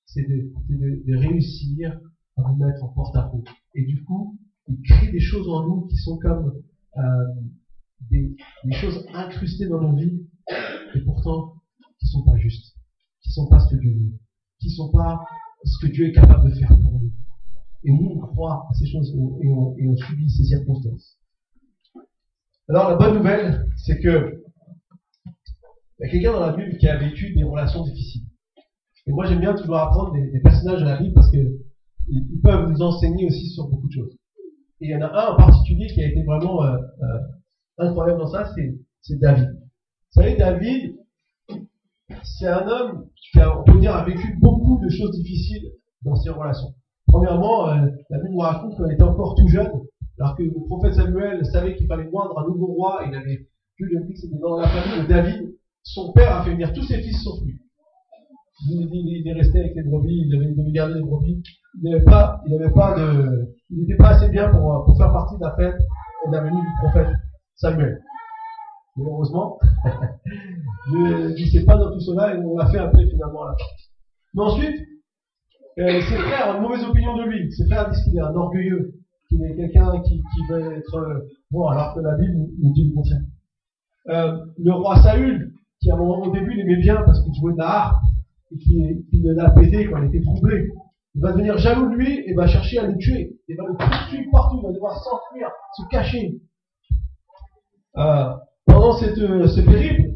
C'est 0.06 0.28
de, 0.28 1.16
réussir 1.16 2.00
à 2.38 2.42
nous 2.42 2.56
mettre 2.56 2.84
en 2.84 2.90
porte-à-faux. 2.90 3.44
Et 3.76 3.86
du 3.86 4.04
coup, 4.04 4.40
il 4.68 4.82
crée 4.82 5.12
des 5.12 5.20
choses 5.20 5.48
en 5.48 5.68
nous 5.68 5.88
qui 5.88 5.98
sont 5.98 6.18
comme 6.18 6.62
euh, 6.98 7.26
des, 8.10 8.36
choses 8.74 9.06
incrustées 9.14 9.68
dans 9.68 9.82
nos 9.82 9.96
vies, 9.96 10.28
et 10.96 11.02
pourtant 11.02 11.56
qui 12.00 12.08
sont 12.08 12.24
pas 12.24 12.38
justes, 12.38 12.76
qui 13.22 13.32
sont 13.32 13.48
pas 13.48 13.60
ce 13.60 13.76
que 13.76 13.80
Dieu 13.80 13.94
veut, 13.94 14.20
qui 14.60 14.70
sont 14.72 14.92
pas 14.92 15.26
ce 15.64 15.86
que 15.86 15.92
Dieu 15.92 16.08
est 16.08 16.14
capable 16.14 16.50
de 16.50 16.56
faire 16.56 16.70
pour 16.70 17.00
nous. 17.00 17.12
Et 17.84 17.92
nous, 17.92 18.12
on 18.16 18.20
croit 18.20 18.68
à 18.70 18.74
ces 18.74 18.88
choses 18.88 19.14
et 19.42 19.48
on, 19.88 19.96
subit 19.96 20.30
ces 20.30 20.44
circonstances. 20.44 21.18
Alors, 22.68 22.90
la 22.92 22.98
bonne 22.98 23.18
nouvelle, 23.18 23.66
c'est 23.78 24.00
que 24.00 24.44
il 26.00 26.06
y 26.06 26.08
a 26.08 26.12
quelqu'un 26.12 26.32
dans 26.34 26.46
la 26.46 26.54
Bible 26.54 26.78
qui 26.78 26.88
a 26.88 26.98
vécu 26.98 27.34
des 27.34 27.44
relations 27.44 27.84
difficiles. 27.84 28.24
Et 29.06 29.12
moi, 29.12 29.26
j'aime 29.26 29.40
bien 29.40 29.54
toujours 29.54 29.78
apprendre 29.78 30.14
des, 30.14 30.40
personnages 30.40 30.82
de 30.82 30.86
la 30.86 30.98
Bible 30.98 31.14
parce 31.14 31.32
que 31.32 31.38
ils, 32.08 32.40
peuvent 32.42 32.70
nous 32.70 32.82
enseigner 32.82 33.26
aussi 33.28 33.50
sur 33.50 33.68
beaucoup 33.68 33.88
de 33.88 33.94
choses. 33.94 34.18
Et 34.82 34.88
il 34.88 34.92
y 34.92 34.96
en 34.96 35.02
a 35.02 35.08
un 35.08 35.34
en 35.34 35.38
particulier 35.38 35.88
qui 35.88 36.02
a 36.02 36.08
été 36.08 36.24
vraiment 36.24 36.64
euh, 36.64 36.78
euh, 36.78 37.20
incroyable 37.80 38.20
dans 38.20 38.28
ça, 38.28 38.54
c'est 39.02 39.20
David. 39.20 39.50
Vous 39.50 40.22
savez, 40.22 40.38
David, 40.38 40.96
c'est 42.24 42.48
un 42.48 42.68
homme 42.68 43.06
qui, 43.16 43.40
a, 43.40 43.60
on 43.60 43.64
peut 43.64 43.80
dire, 43.80 43.96
a 43.96 44.04
vécu 44.04 44.38
beaucoup 44.40 44.80
de 44.84 44.90
choses 44.90 45.12
difficiles 45.12 45.72
dans 46.04 46.16
ses 46.16 46.30
relations. 46.30 46.74
Premièrement, 47.08 47.70
euh, 47.70 47.88
la 48.10 48.18
Bible 48.20 48.32
nous 48.32 48.40
raconte 48.40 48.76
qu'il 48.76 48.92
était 48.92 49.04
encore 49.04 49.36
tout 49.36 49.48
jeune, 49.48 49.72
alors 50.20 50.36
que 50.36 50.44
le 50.44 50.52
prophète 50.68 50.94
Samuel 50.94 51.46
savait 51.46 51.76
qu'il 51.76 51.88
fallait 51.88 52.10
moindre 52.10 52.38
un 52.40 52.48
nouveau 52.48 52.68
roi, 52.68 53.04
il 53.08 53.16
avait 53.16 53.48
dit 53.80 54.14
que 54.14 54.20
c'était 54.20 54.38
dans 54.40 54.60
la 54.60 54.68
famille 54.68 55.04
de 55.04 55.08
David. 55.08 55.56
Son 55.84 56.12
père 56.12 56.36
a 56.36 56.44
fait 56.44 56.52
venir 56.52 56.74
tous 56.74 56.84
ses 56.84 57.02
fils 57.02 57.24
sauf 57.24 57.40
lui. 57.44 57.60
Il, 58.70 59.24
est 59.26 59.34
resté 59.34 59.60
avec 59.60 59.76
les 59.76 59.84
brebis, 59.84 60.24
il 60.26 60.30
devait, 60.30 60.54
il 60.56 60.74
garder 60.74 60.96
les 60.96 61.02
brebis. 61.02 61.42
Il 61.82 61.92
n'avait 61.92 62.04
pas, 62.04 62.42
de, 62.46 63.56
il 63.70 63.82
n'était 63.82 63.96
pas 63.96 64.10
assez 64.10 64.28
bien 64.30 64.50
pour, 64.50 64.84
pour 64.86 64.98
faire 64.98 65.14
partie 65.14 65.38
de 65.38 65.44
la 65.44 65.56
fête 65.56 65.82
et 66.26 66.30
de 66.30 66.34
la 66.34 66.42
venue 66.42 66.60
du 66.60 66.68
prophète 66.84 67.16
Samuel. 67.56 68.02
Mais 69.04 69.10
heureusement, 69.10 69.60
je 70.92 71.42
ne 71.42 71.50
sais 71.50 71.66
pas 71.66 71.78
dans 71.78 71.92
tout 71.92 72.00
cela 72.00 72.36
et 72.36 72.38
on 72.40 72.58
l'a 72.58 72.68
fait 72.68 72.80
appeler 72.80 73.10
finalement 73.10 73.44
à 73.44 73.52
la. 73.52 73.56
Mais 74.34 74.42
ensuite, 74.44 74.76
euh, 75.80 76.02
ses 76.02 76.16
frères 76.16 76.50
ont 76.50 76.58
une 76.58 76.62
mauvaise 76.64 76.84
opinion 76.84 77.16
de 77.18 77.24
lui. 77.24 77.52
Ses 77.54 77.66
frères 77.66 77.90
disent 77.90 78.04
qu'il 78.04 78.18
est 78.18 78.22
un 78.22 78.36
orgueilleux, 78.36 78.94
qu'il 79.30 79.44
est 79.44 79.56
quelqu'un 79.56 80.02
qui, 80.02 80.18
qui 80.18 80.52
veut 80.52 80.78
être 80.78 80.96
euh, 80.96 81.20
bon, 81.52 81.68
alors 81.68 81.96
que 81.96 82.02
la 82.02 82.16
Bible 82.16 82.48
nous 82.62 82.74
dit 82.74 82.90
le 82.90 82.96
contraire. 82.96 83.22
Euh, 84.10 84.46
le 84.58 84.74
roi 84.74 85.02
Saül, 85.02 85.54
qui 85.82 85.90
à 85.92 85.96
un 85.96 85.98
moment 85.98 86.22
au 86.22 86.32
début 86.32 86.54
l'aimait 86.54 86.82
bien 86.82 87.02
parce 87.04 87.24
qu'il 87.24 87.34
jouait 87.36 87.54
de 87.54 87.60
la 87.60 87.70
harpe 87.70 88.04
et 88.52 88.58
qui, 88.58 89.06
qui 89.10 89.22
l'a 89.22 89.52
pété 89.52 89.90
quand 89.90 90.02
il 90.02 90.08
était 90.10 90.22
troublé, 90.22 90.70
il 91.16 91.22
va 91.22 91.32
devenir 91.32 91.58
jaloux 91.58 91.90
de 91.90 91.96
lui 91.96 92.24
et 92.26 92.34
va 92.34 92.48
chercher 92.48 92.80
à 92.80 92.88
le 92.88 92.98
tuer. 92.98 93.38
Il 93.48 93.56
va 93.56 93.66
le 93.68 93.76
poursuivre 93.76 94.32
partout, 94.32 94.60
il 94.62 94.68
va 94.68 94.74
devoir 94.74 94.98
s'enfuir, 95.04 95.50
se 95.78 95.84
cacher. 95.90 96.42
Pendant 98.70 98.98
cette, 98.98 99.18
euh, 99.18 99.48
ce 99.48 99.62
périple, 99.62 100.12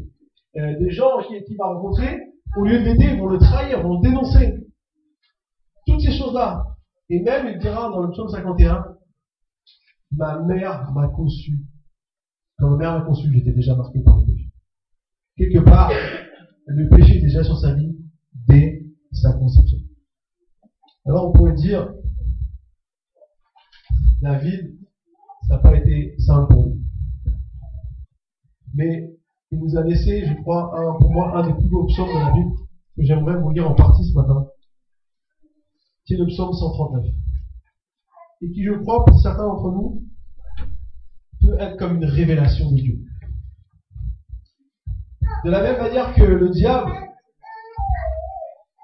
euh, 0.56 0.78
des 0.78 0.90
gens 0.90 1.20
qui, 1.26 1.42
qui 1.44 1.56
va 1.56 1.66
rencontrer, 1.66 2.20
au 2.56 2.64
lieu 2.64 2.78
de 2.78 2.84
l'aider, 2.84 3.16
vont 3.16 3.26
le 3.26 3.38
trahir, 3.38 3.82
vont 3.82 4.00
le 4.00 4.08
dénoncer. 4.08 4.54
Toutes 5.86 6.00
ces 6.00 6.12
choses-là. 6.12 6.64
Et 7.10 7.20
même, 7.20 7.48
il 7.48 7.58
dira 7.58 7.90
dans 7.90 8.00
le 8.00 8.10
psaume 8.10 8.28
51, 8.28 8.84
ma 10.12 10.40
mère 10.40 10.90
m'a 10.92 11.08
conçu 11.08 11.58
Quand 12.58 12.70
ma 12.70 12.76
mère 12.76 12.98
m'a 12.98 13.04
conçu, 13.04 13.30
j'étais 13.32 13.52
déjà 13.52 13.74
marqué 13.74 14.00
par 14.00 14.18
le 14.18 14.24
péché. 14.24 14.50
Quelque 15.36 15.64
part, 15.64 15.90
le 16.66 16.88
péché 16.88 17.18
était 17.18 17.26
déjà 17.26 17.42
sur 17.42 17.58
sa 17.58 17.74
vie 17.74 17.94
dès 18.48 18.86
sa 19.12 19.32
conception. 19.32 19.78
Alors 21.04 21.28
on 21.28 21.32
pourrait 21.32 21.54
dire, 21.54 21.92
David, 24.22 24.78
ça 25.48 25.56
n'a 25.56 25.60
pas 25.60 25.76
été 25.76 26.14
simple 26.18 26.54
pour 26.54 26.66
lui. 26.66 26.83
Mais 28.74 29.10
il 29.52 29.60
nous 29.60 29.76
a 29.76 29.82
laissé, 29.82 30.26
je 30.26 30.34
crois, 30.42 30.72
un, 30.76 30.98
pour 30.98 31.12
moi, 31.12 31.36
un 31.36 31.46
des 31.46 31.54
plus 31.54 31.68
beaux 31.68 31.86
psaumes 31.86 32.08
de 32.08 32.18
la 32.18 32.32
Bible, 32.32 32.50
que 32.96 33.04
j'aimerais 33.04 33.40
vous 33.40 33.50
lire 33.50 33.70
en 33.70 33.74
partie 33.74 34.04
ce 34.04 34.14
matin, 34.14 34.46
qui 36.06 36.14
est 36.14 36.18
le 36.18 36.26
psaume 36.26 36.52
139. 36.52 37.04
Et 38.42 38.50
qui, 38.50 38.64
je 38.64 38.72
crois, 38.72 39.04
pour 39.04 39.18
certains 39.20 39.46
d'entre 39.46 39.70
nous, 39.70 40.02
peut 41.40 41.56
être 41.60 41.76
comme 41.78 41.96
une 41.96 42.04
révélation 42.04 42.70
de 42.72 42.76
Dieu. 42.76 42.98
De 45.44 45.50
la 45.50 45.62
même 45.62 45.78
manière 45.78 46.14
que 46.14 46.22
le 46.22 46.50
diable 46.50 46.92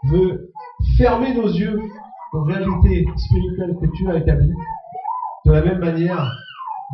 veut 0.04 0.52
fermer 0.96 1.34
nos 1.34 1.48
yeux 1.48 1.78
aux 2.32 2.44
réalités 2.44 3.04
spirituelles 3.16 3.76
que 3.80 3.86
tu 3.96 4.08
as 4.08 4.18
établies, 4.18 4.54
de 5.46 5.52
la 5.52 5.62
même 5.62 5.78
manière, 5.78 6.30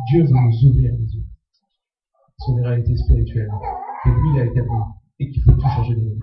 Dieu 0.09 0.23
veut 0.23 0.29
nous 0.31 0.69
ouvrir 0.69 0.93
les 0.93 1.15
yeux 1.15 1.26
sur 2.39 2.55
les 2.55 2.67
réalités 2.67 2.95
spirituelles 2.97 3.49
que 4.03 4.09
lui 4.09 4.39
a 4.39 4.45
établies 4.45 4.69
et 5.19 5.29
qu'il 5.31 5.43
faut 5.43 5.53
tout 5.53 5.69
changer 5.75 5.95
de 5.95 6.01
nous. 6.01 6.19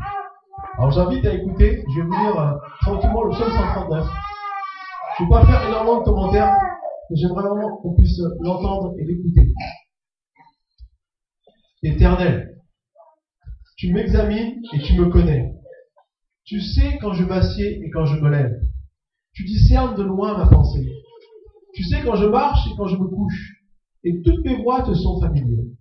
Alors 0.78 0.90
j'invite 0.92 1.24
à 1.26 1.34
écouter, 1.34 1.84
je 1.88 2.00
vais 2.00 2.06
vous 2.06 2.12
lire 2.12 2.38
euh, 2.38 2.54
tranquillement 2.82 3.24
le 3.24 3.30
psaume 3.30 3.50
139. 3.50 4.06
Je 5.18 5.22
ne 5.22 5.28
vais 5.28 5.34
pas 5.34 5.46
faire 5.46 5.68
énormément 5.68 6.00
de 6.00 6.04
commentaires, 6.04 6.56
mais 7.10 7.16
j'aimerais 7.16 7.42
vraiment 7.42 7.76
qu'on 7.78 7.94
puisse 7.94 8.20
l'entendre 8.40 8.94
et 8.98 9.04
l'écouter. 9.04 9.52
Éternel, 11.82 12.54
tu 13.76 13.92
m'examines 13.92 14.54
et 14.72 14.80
tu 14.82 14.98
me 14.98 15.06
connais. 15.06 15.52
Tu 16.44 16.60
sais 16.60 16.98
quand 17.00 17.12
je 17.12 17.24
m'assieds 17.24 17.80
et 17.84 17.90
quand 17.90 18.06
je 18.06 18.20
me 18.20 18.30
lève. 18.30 18.52
Tu 19.32 19.44
discernes 19.44 19.96
de 19.96 20.02
loin 20.02 20.38
ma 20.38 20.46
pensée. 20.46 20.86
Tu 21.74 21.82
sais 21.82 22.02
quand 22.04 22.14
je 22.14 22.26
marche 22.26 22.66
et 22.68 22.76
quand 22.76 22.86
je 22.86 22.96
me 22.96 23.08
couche. 23.08 23.64
Et 24.04 24.22
toutes 24.22 24.44
mes 24.44 24.62
voix 24.62 24.82
te 24.82 24.94
sont 24.94 25.20
familières. 25.20 25.73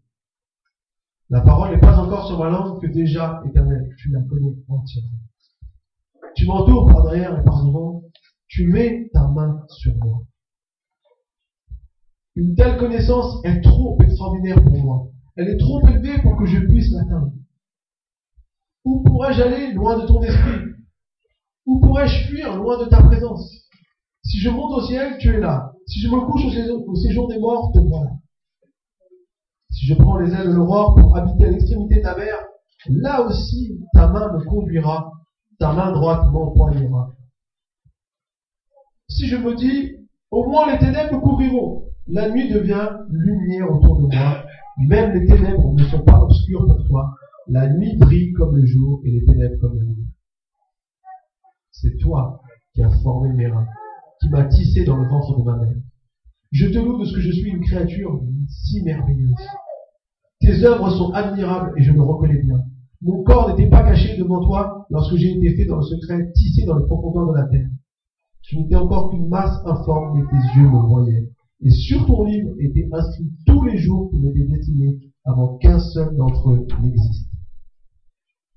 La 1.34 1.42
parole 1.42 1.72
n'est 1.72 1.80
pas 1.80 1.98
encore 1.98 2.28
sur 2.28 2.38
ma 2.38 2.48
langue 2.48 2.80
que 2.80 2.86
déjà, 2.86 3.42
éternel, 3.48 3.90
tu 3.98 4.12
la 4.12 4.22
connais 4.22 4.56
entièrement. 4.70 5.18
Tu 6.36 6.46
m'entoures 6.46 6.86
par 6.86 7.06
derrière 7.06 7.40
et 7.40 7.44
par 7.44 7.66
devant. 7.66 8.04
Tu 8.48 8.68
mets 8.68 9.10
ta 9.12 9.28
main 9.30 9.66
sur 9.68 9.96
moi. 9.98 10.22
Une 12.36 12.54
telle 12.54 12.78
connaissance 12.78 13.44
est 13.46 13.62
trop 13.62 13.98
extraordinaire 14.04 14.64
pour 14.64 14.78
moi. 14.78 15.08
Elle 15.36 15.50
est 15.50 15.58
trop 15.58 15.82
élevée 15.88 16.22
pour 16.22 16.38
que 16.38 16.46
je 16.46 16.60
puisse 16.68 16.92
l'atteindre. 16.92 17.32
Où 18.86 19.02
pourrais-je 19.04 19.42
aller 19.42 19.74
loin 19.74 20.00
de 20.00 20.06
ton 20.06 20.22
esprit? 20.22 20.60
Où 21.66 21.80
pourrais-je 21.80 22.28
fuir 22.28 22.58
loin 22.58 22.78
de 22.78 22.88
ta 22.88 23.02
présence? 23.02 23.52
Si 24.24 24.38
je 24.38 24.52
monte 24.52 24.72
au 24.72 24.86
ciel, 24.86 25.18
tu 25.18 25.30
es 25.30 25.40
là. 25.40 25.74
Si 25.88 26.00
je 26.00 26.10
me 26.10 26.20
couche 26.28 26.46
au 26.46 26.96
séjour 26.96 27.28
des 27.28 27.40
morts, 27.40 27.72
te 27.74 27.80
voilà. 27.80 28.12
Si 29.84 29.90
je 29.90 29.96
prends 29.96 30.18
les 30.18 30.34
ailes 30.34 30.48
de 30.48 30.54
l'aurore 30.54 30.96
pour 30.96 31.18
habiter 31.18 31.44
à 31.44 31.50
l'extrémité 31.50 31.98
de 31.98 32.04
ta 32.04 32.16
mer, 32.16 32.38
là 32.88 33.22
aussi 33.22 33.82
ta 33.94 34.08
main 34.08 34.32
me 34.32 34.46
conduira, 34.46 35.12
ta 35.60 35.74
main 35.74 35.92
droite 35.92 36.24
m'empoignera. 36.32 37.10
Si 39.10 39.28
je 39.28 39.36
me 39.36 39.54
dis, 39.56 40.08
au 40.32 40.48
moins 40.48 40.72
les 40.72 40.80
ténèbres 40.80 41.16
me 41.16 41.20
couvriront, 41.20 41.84
la 42.08 42.32
nuit 42.32 42.50
devient 42.50 42.92
lumière 43.10 43.70
autour 43.70 43.98
de 43.98 44.16
moi, 44.16 44.46
même 44.88 45.12
les 45.12 45.26
ténèbres 45.26 45.74
ne 45.74 45.84
sont 45.84 46.06
pas 46.06 46.18
obscures 46.18 46.66
pour 46.66 46.88
toi, 46.88 47.12
la 47.50 47.68
nuit 47.68 47.98
brille 47.98 48.32
comme 48.32 48.56
le 48.56 48.66
jour 48.66 49.02
et 49.04 49.12
les 49.12 49.26
ténèbres 49.26 49.60
comme 49.60 49.78
la 49.78 49.84
nuit. 49.84 50.08
C'est 51.72 51.98
toi 51.98 52.40
qui 52.74 52.82
as 52.84 53.02
formé 53.02 53.34
mes 53.34 53.48
reins, 53.48 53.68
qui 54.22 54.30
m'as 54.30 54.46
tissé 54.46 54.86
dans 54.86 54.96
le 54.96 55.10
ventre 55.10 55.38
de 55.38 55.44
ma 55.44 55.58
mère. 55.58 55.76
Je 56.54 56.68
te 56.68 56.78
loue 56.78 57.00
de 57.00 57.04
ce 57.04 57.14
que 57.14 57.20
je 57.20 57.32
suis 57.32 57.50
une 57.50 57.66
créature 57.66 58.22
si 58.48 58.82
merveilleuse. 58.82 59.34
Tes 60.44 60.66
œuvres 60.66 60.90
sont 60.90 61.14
admirables 61.14 61.72
et 61.78 61.84
je 61.84 61.94
me 61.94 62.02
reconnais 62.02 62.42
bien. 62.42 62.66
Mon 63.02 63.24
corps 63.24 63.48
n'était 63.48 63.70
pas 63.70 63.82
caché 63.82 64.18
devant 64.18 64.42
toi 64.42 64.86
lorsque 64.90 65.16
j'ai 65.16 65.32
été 65.32 65.56
fait 65.56 65.64
dans 65.64 65.78
le 65.78 65.84
secret, 65.84 66.34
tissé 66.34 66.66
dans 66.66 66.76
les 66.76 66.86
profondeurs 66.86 67.32
de 67.32 67.38
la 67.38 67.48
terre. 67.48 67.70
Tu 68.42 68.58
n'étais 68.58 68.76
encore 68.76 69.10
qu'une 69.10 69.30
masse 69.30 69.58
informe, 69.66 70.18
mais 70.18 70.26
tes 70.30 70.60
yeux 70.60 70.68
me 70.68 70.86
voyaient. 70.86 71.30
Et 71.62 71.70
sur 71.70 72.06
ton 72.06 72.26
livre 72.26 72.50
étaient 72.60 72.90
inscrits 72.92 73.32
tous 73.46 73.64
les 73.64 73.78
jours 73.78 74.10
qui 74.10 74.20
m'étaient 74.20 74.44
destinés 74.44 74.98
avant 75.24 75.56
qu'un 75.60 75.80
seul 75.80 76.14
d'entre 76.18 76.50
eux 76.50 76.68
n'existe. 76.82 77.30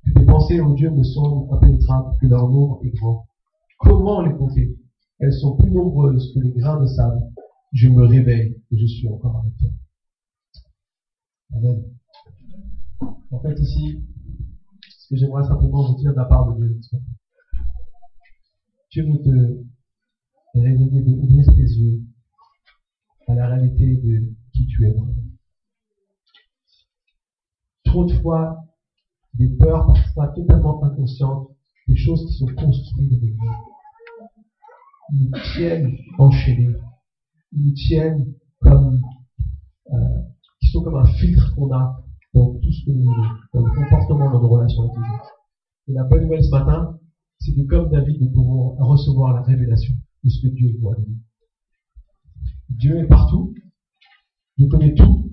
Que 0.05 0.19
tes 0.19 0.25
pensées, 0.25 0.61
ô 0.61 0.75
Dieu, 0.75 0.91
me 0.91 1.05
semblent 1.05 1.55
impénétrables, 1.55 2.17
que 2.21 2.27
leur 2.27 2.51
nombre 2.51 2.81
est 2.83 2.91
grand. 2.99 3.27
Comment 3.79 4.23
les 4.23 4.35
compter? 4.35 4.75
Elles 5.21 5.35
sont 5.35 5.55
plus 5.55 5.71
nombreuses 5.71 6.33
que 6.35 6.41
les 6.41 6.51
grains 6.51 6.81
de 6.81 6.87
sable. 6.87 7.21
Je 7.73 7.89
me 7.89 8.05
réveille 8.05 8.57
et 8.73 8.77
je 8.77 8.87
suis 8.87 9.07
encore 9.07 9.37
avec 9.37 9.57
toi. 9.59 9.71
Amen. 11.55 11.85
En 13.31 13.41
fait, 13.41 13.59
ici, 13.59 14.03
ce 14.89 15.09
que 15.09 15.17
j'aimerais 15.17 15.45
simplement 15.45 15.87
vous 15.87 15.97
dire 15.97 16.13
de 16.13 16.17
la 16.17 16.25
part 16.25 16.53
de 16.53 16.65
Dieu, 16.65 17.01
Dieu 18.91 19.05
veut 19.05 19.23
te 19.23 20.59
réveiller, 20.59 21.01
veut 21.03 21.19
ouvrir 21.19 21.47
tes 21.47 21.61
yeux 21.61 22.01
à 23.29 23.35
la 23.35 23.49
réalité 23.49 23.97
de 23.97 24.33
qui 24.53 24.67
tu 24.67 24.87
es. 24.87 24.95
Trop 27.85 28.05
de 28.05 28.13
fois, 28.21 28.65
des 29.35 29.49
peurs 29.57 29.87
parfois 29.87 30.29
totalement 30.29 30.83
inconscientes, 30.83 31.49
des 31.89 31.97
choses 31.97 32.27
qui 32.27 32.39
sont 32.39 32.47
construites 32.47 33.21
de 33.21 33.27
nous. 33.27 33.53
Ils 35.13 35.31
nous 35.31 35.41
tiennent 35.55 35.97
enchaînés. 36.19 36.75
Ils 37.53 37.69
nous 37.69 37.75
tiennent 37.75 38.35
comme, 38.61 39.01
euh, 39.93 40.21
sont 40.71 40.83
comme 40.83 40.97
un 40.97 41.07
filtre 41.07 41.55
qu'on 41.55 41.73
a 41.73 42.03
dans 42.35 42.55
tout 42.55 42.71
ce 42.71 42.85
que 42.85 42.91
nous 42.91 43.05
dans 43.53 43.65
le 43.65 43.71
comportement, 43.75 44.31
dans 44.31 44.41
nos 44.41 44.49
relations 44.49 44.83
avec 44.83 44.97
les 44.97 45.15
autres. 45.15 45.33
Et 45.89 45.93
la 45.93 46.05
bonne 46.05 46.23
nouvelle 46.23 46.45
ce 46.45 46.51
matin, 46.51 46.99
c'est 47.39 47.55
que 47.55 47.63
comme 47.63 47.91
David, 47.91 48.21
nous 48.21 48.31
pouvons 48.31 48.75
recevoir 48.77 49.35
la 49.35 49.43
révélation 49.43 49.95
de 50.25 50.29
ce 50.29 50.43
que 50.43 50.49
Dieu 50.49 50.77
voit 50.81 50.97
de 50.97 51.07
nous. 51.07 51.19
Dieu 52.71 52.99
est 52.99 53.07
partout. 53.07 53.55
Dieu 54.59 54.69
connaît 54.69 54.95
tout 54.95 55.31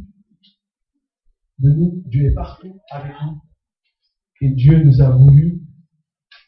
de 1.60 1.70
nous. 1.72 2.04
Dieu 2.08 2.26
est 2.26 2.34
partout 2.34 2.80
avec 2.92 3.14
nous. 3.26 3.42
Et 4.42 4.52
Dieu 4.52 4.84
nous 4.84 5.02
a 5.02 5.10
voulu 5.10 5.62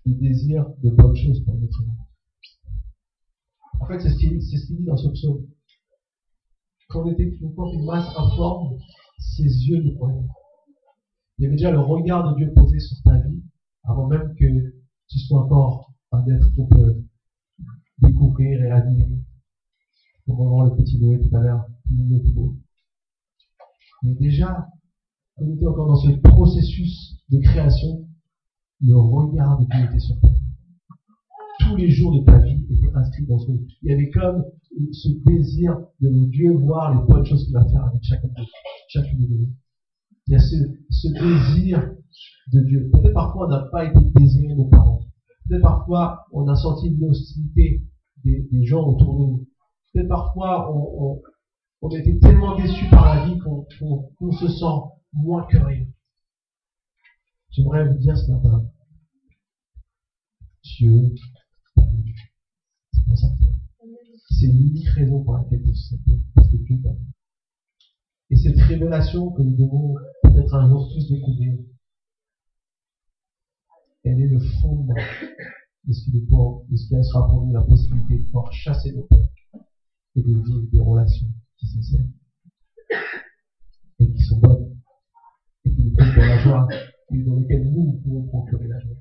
des 0.06 0.16
désirs 0.16 0.66
de 0.84 0.90
bonnes 0.90 1.16
choses 1.16 1.44
pour 1.44 1.58
notre 1.58 1.84
vie. 1.84 1.90
En 3.80 3.88
fait, 3.88 4.00
c'est 4.00 4.10
ce 4.10 4.18
qu'il 4.18 4.78
dit 4.78 4.84
dans 4.84 4.98
ce 4.98 5.10
psaume. 5.10 5.46
Quand 6.88 7.04
on 7.04 7.12
était 7.12 7.32
encore 7.44 7.74
une 7.74 7.86
masse 7.86 8.08
informe, 8.16 8.78
ses 9.18 9.44
yeux 9.44 9.82
nous 9.84 9.98
voyaient. 9.98 10.28
Il 11.38 11.44
y 11.44 11.46
avait 11.48 11.56
déjà 11.56 11.72
le 11.72 11.80
regard 11.80 12.32
de 12.32 12.38
Dieu 12.38 12.54
posé 12.54 12.80
sur 12.80 12.98
ta 13.04 13.18
vie 13.18 13.42
avant 13.84 14.08
même 14.08 14.36
que 14.36 14.74
tu 15.10 15.20
sois 15.20 15.44
encore 15.44 15.94
un 16.12 16.26
être 16.28 16.56
qu'on 16.56 16.68
peut 16.68 17.04
découvrir 18.00 18.62
et 18.62 18.72
admirer. 18.72 19.20
On 20.28 20.36
va 20.36 20.50
voir 20.50 20.66
le 20.66 20.76
petit 20.76 21.00
Noé 21.00 21.20
tout 21.22 21.36
à 21.36 21.42
l'heure. 21.42 21.66
Mais 24.04 24.14
déjà, 24.16 24.68
on 25.38 25.54
était 25.54 25.68
encore 25.68 25.88
dans 25.88 25.96
ce 25.96 26.12
processus 26.20 27.18
de 27.30 27.40
création, 27.40 28.08
le 28.82 28.96
regard 28.96 29.60
de 29.60 29.66
Dieu 29.66 29.86
était 29.86 30.00
sur 30.00 30.20
ta 30.20 30.28
vie. 30.30 30.45
Tous 31.66 31.76
les 31.76 31.90
jours 31.90 32.20
de 32.20 32.26
ta 32.26 32.38
vie 32.40 32.64
étaient 32.70 32.94
inscrits 32.94 33.26
dans 33.26 33.40
ce 33.40 33.52
Il 33.82 33.90
y 33.90 33.94
avait 33.94 34.10
comme 34.12 34.46
ce 34.92 35.10
désir 35.26 35.78
de 36.00 36.30
Dieu 36.30 36.54
voir 36.54 36.94
les 36.94 37.08
bonnes 37.08 37.26
choses 37.26 37.44
qu'il 37.46 37.54
va 37.54 37.66
faire 37.68 37.86
avec 37.86 38.04
chacun 38.04 38.28
de 38.28 38.44
chacune 38.88 39.20
de 39.20 39.34
nous. 39.34 39.50
Il 40.28 40.34
y 40.34 40.36
a 40.36 40.40
ce, 40.40 41.08
désir 41.08 41.92
de 42.54 42.62
Dieu. 42.62 42.90
Peut-être 42.92 43.14
parfois 43.14 43.48
on 43.48 43.50
n'a 43.50 43.68
pas 43.72 43.86
été 43.86 44.00
désiré 44.16 44.54
nos 44.56 44.66
parents. 44.66 45.02
Peut-être 45.48 45.64
parfois 45.64 46.26
on 46.32 46.48
a 46.48 46.56
senti 46.56 46.88
une 46.88 47.04
hostilité 47.04 47.82
des, 48.24 48.66
gens 48.66 48.84
autour 48.84 49.20
de 49.20 49.26
nous 49.26 49.48
peut 49.94 50.08
parfois 50.08 50.72
on, 50.76 51.22
on, 51.82 51.90
a 51.90 52.00
été 52.00 52.20
tellement 52.20 52.56
déçus 52.58 52.90
par 52.90 53.16
la 53.16 53.26
vie 53.26 53.40
qu'on 53.40 54.32
se 54.32 54.48
sent 54.48 54.92
moins 55.14 55.48
que 55.50 55.58
rien. 55.58 55.86
J'aimerais 57.52 57.88
vous 57.88 57.98
dire 57.98 58.18
ce 58.18 58.30
matin, 58.32 58.66
Dieu 60.64 61.14
c'est 62.92 63.06
pour 63.06 63.18
ça 63.18 63.28
c'est 64.30 64.48
l'unique 64.48 64.88
raison 64.90 65.24
pour 65.24 65.38
laquelle 65.38 65.62
Dieu 65.62 65.74
s'appelle, 65.74 66.22
parce 66.34 66.48
que 66.50 66.58
Dieu 66.58 66.82
t'aime. 66.82 67.06
Et 68.32 68.36
cette 68.36 68.60
révélation 68.60 69.32
que 69.32 69.42
nous 69.42 69.56
devons 69.56 69.96
peut-être 70.24 70.54
un 70.56 70.68
jour 70.68 70.90
tous 70.92 71.08
découvrir, 71.10 71.58
elle 74.04 74.20
est 74.20 74.28
le 74.28 74.40
fondement 74.40 74.94
de 74.94 75.94
ce 75.94 76.06
qui, 76.06 76.12
de 76.12 76.76
ce 76.76 76.88
qui 76.88 77.04
sera 77.04 77.28
pour 77.28 77.46
nous 77.46 77.54
la 77.54 77.62
possibilité 77.62 78.20
de 78.20 78.26
pouvoir 78.26 78.52
chasser 78.52 78.92
nos 78.94 79.04
peurs 79.04 79.30
et 80.16 80.22
de 80.22 80.28
vivre 80.28 80.72
des 80.72 80.80
relations 80.80 81.28
qui 81.58 81.68
sont 81.68 81.82
saines. 81.82 82.12
et 84.00 84.12
qui 84.12 84.22
sont 84.22 84.40
bonnes 84.40 84.78
et 85.66 85.74
qui 85.74 85.86
nous 85.86 85.96
dans 85.96 86.16
la 86.16 86.40
joie 86.40 86.68
et 87.12 87.24
dans 87.24 87.36
lesquelles 87.36 87.72
nous, 87.72 87.86
nous 87.86 88.02
pouvons 88.02 88.28
procurer 88.28 88.68
la 88.68 88.80
joie. 88.80 88.98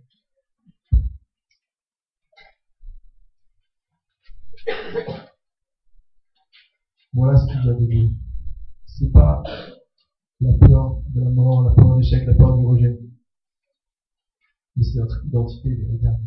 Voilà 7.12 7.36
ce 7.36 7.46
qu'il 7.46 7.60
vient 7.60 7.74
de 7.74 7.86
dire. 7.86 8.10
C'est 8.86 9.12
pas 9.12 9.42
la 10.40 10.52
peur 10.58 11.00
de 11.10 11.20
la 11.20 11.30
mort, 11.30 11.62
la 11.62 11.74
peur 11.74 11.94
de 11.94 12.00
l'échec, 12.00 12.26
la 12.26 12.34
peur 12.34 12.56
du 12.56 12.66
rejet. 12.66 12.98
Mais 14.76 14.84
c'est 14.84 14.98
notre 14.98 15.24
identité 15.26 15.74
véritable 15.74 16.18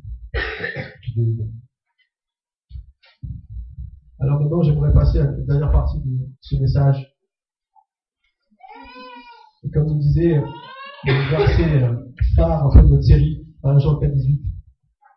Alors 4.19 4.39
maintenant, 4.39 4.61
j'aimerais 4.61 4.93
passer 4.93 5.19
à 5.19 5.25
la 5.25 5.31
dernière 5.31 5.71
partie 5.71 5.99
de 5.99 6.29
ce 6.41 6.55
message. 6.55 7.13
Et 9.63 9.69
comme 9.71 9.87
vous 9.87 9.99
disait 9.99 10.41
le 11.05 11.29
verset 11.29 11.83
euh, 11.83 11.95
phare 12.35 12.65
en 12.65 12.71
fait, 12.71 12.83
de 12.83 12.87
notre 12.87 13.03
série, 13.03 13.45
1 13.63 13.79
Jean 13.79 13.97
4, 13.99 14.13
18, 14.13 14.41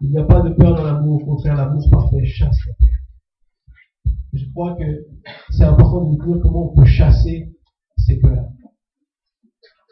il 0.02 0.10
n'y 0.10 0.18
a 0.18 0.24
pas 0.24 0.40
de 0.40 0.50
peur 0.54 0.74
dans 0.74 0.84
l'amour, 0.84 1.22
au 1.22 1.24
contraire, 1.24 1.56
l'amour 1.56 1.88
parfait 1.90 2.24
chasse 2.24 2.58
la 2.66 2.74
peur. 2.74 2.99
Je 4.32 4.48
crois 4.50 4.76
que 4.76 5.06
c'est 5.50 5.64
important 5.64 6.06
de 6.06 6.12
découvrir 6.12 6.42
comment 6.42 6.72
on 6.72 6.74
peut 6.74 6.84
chasser 6.86 7.52
ces 7.96 8.18
peurs. 8.20 8.48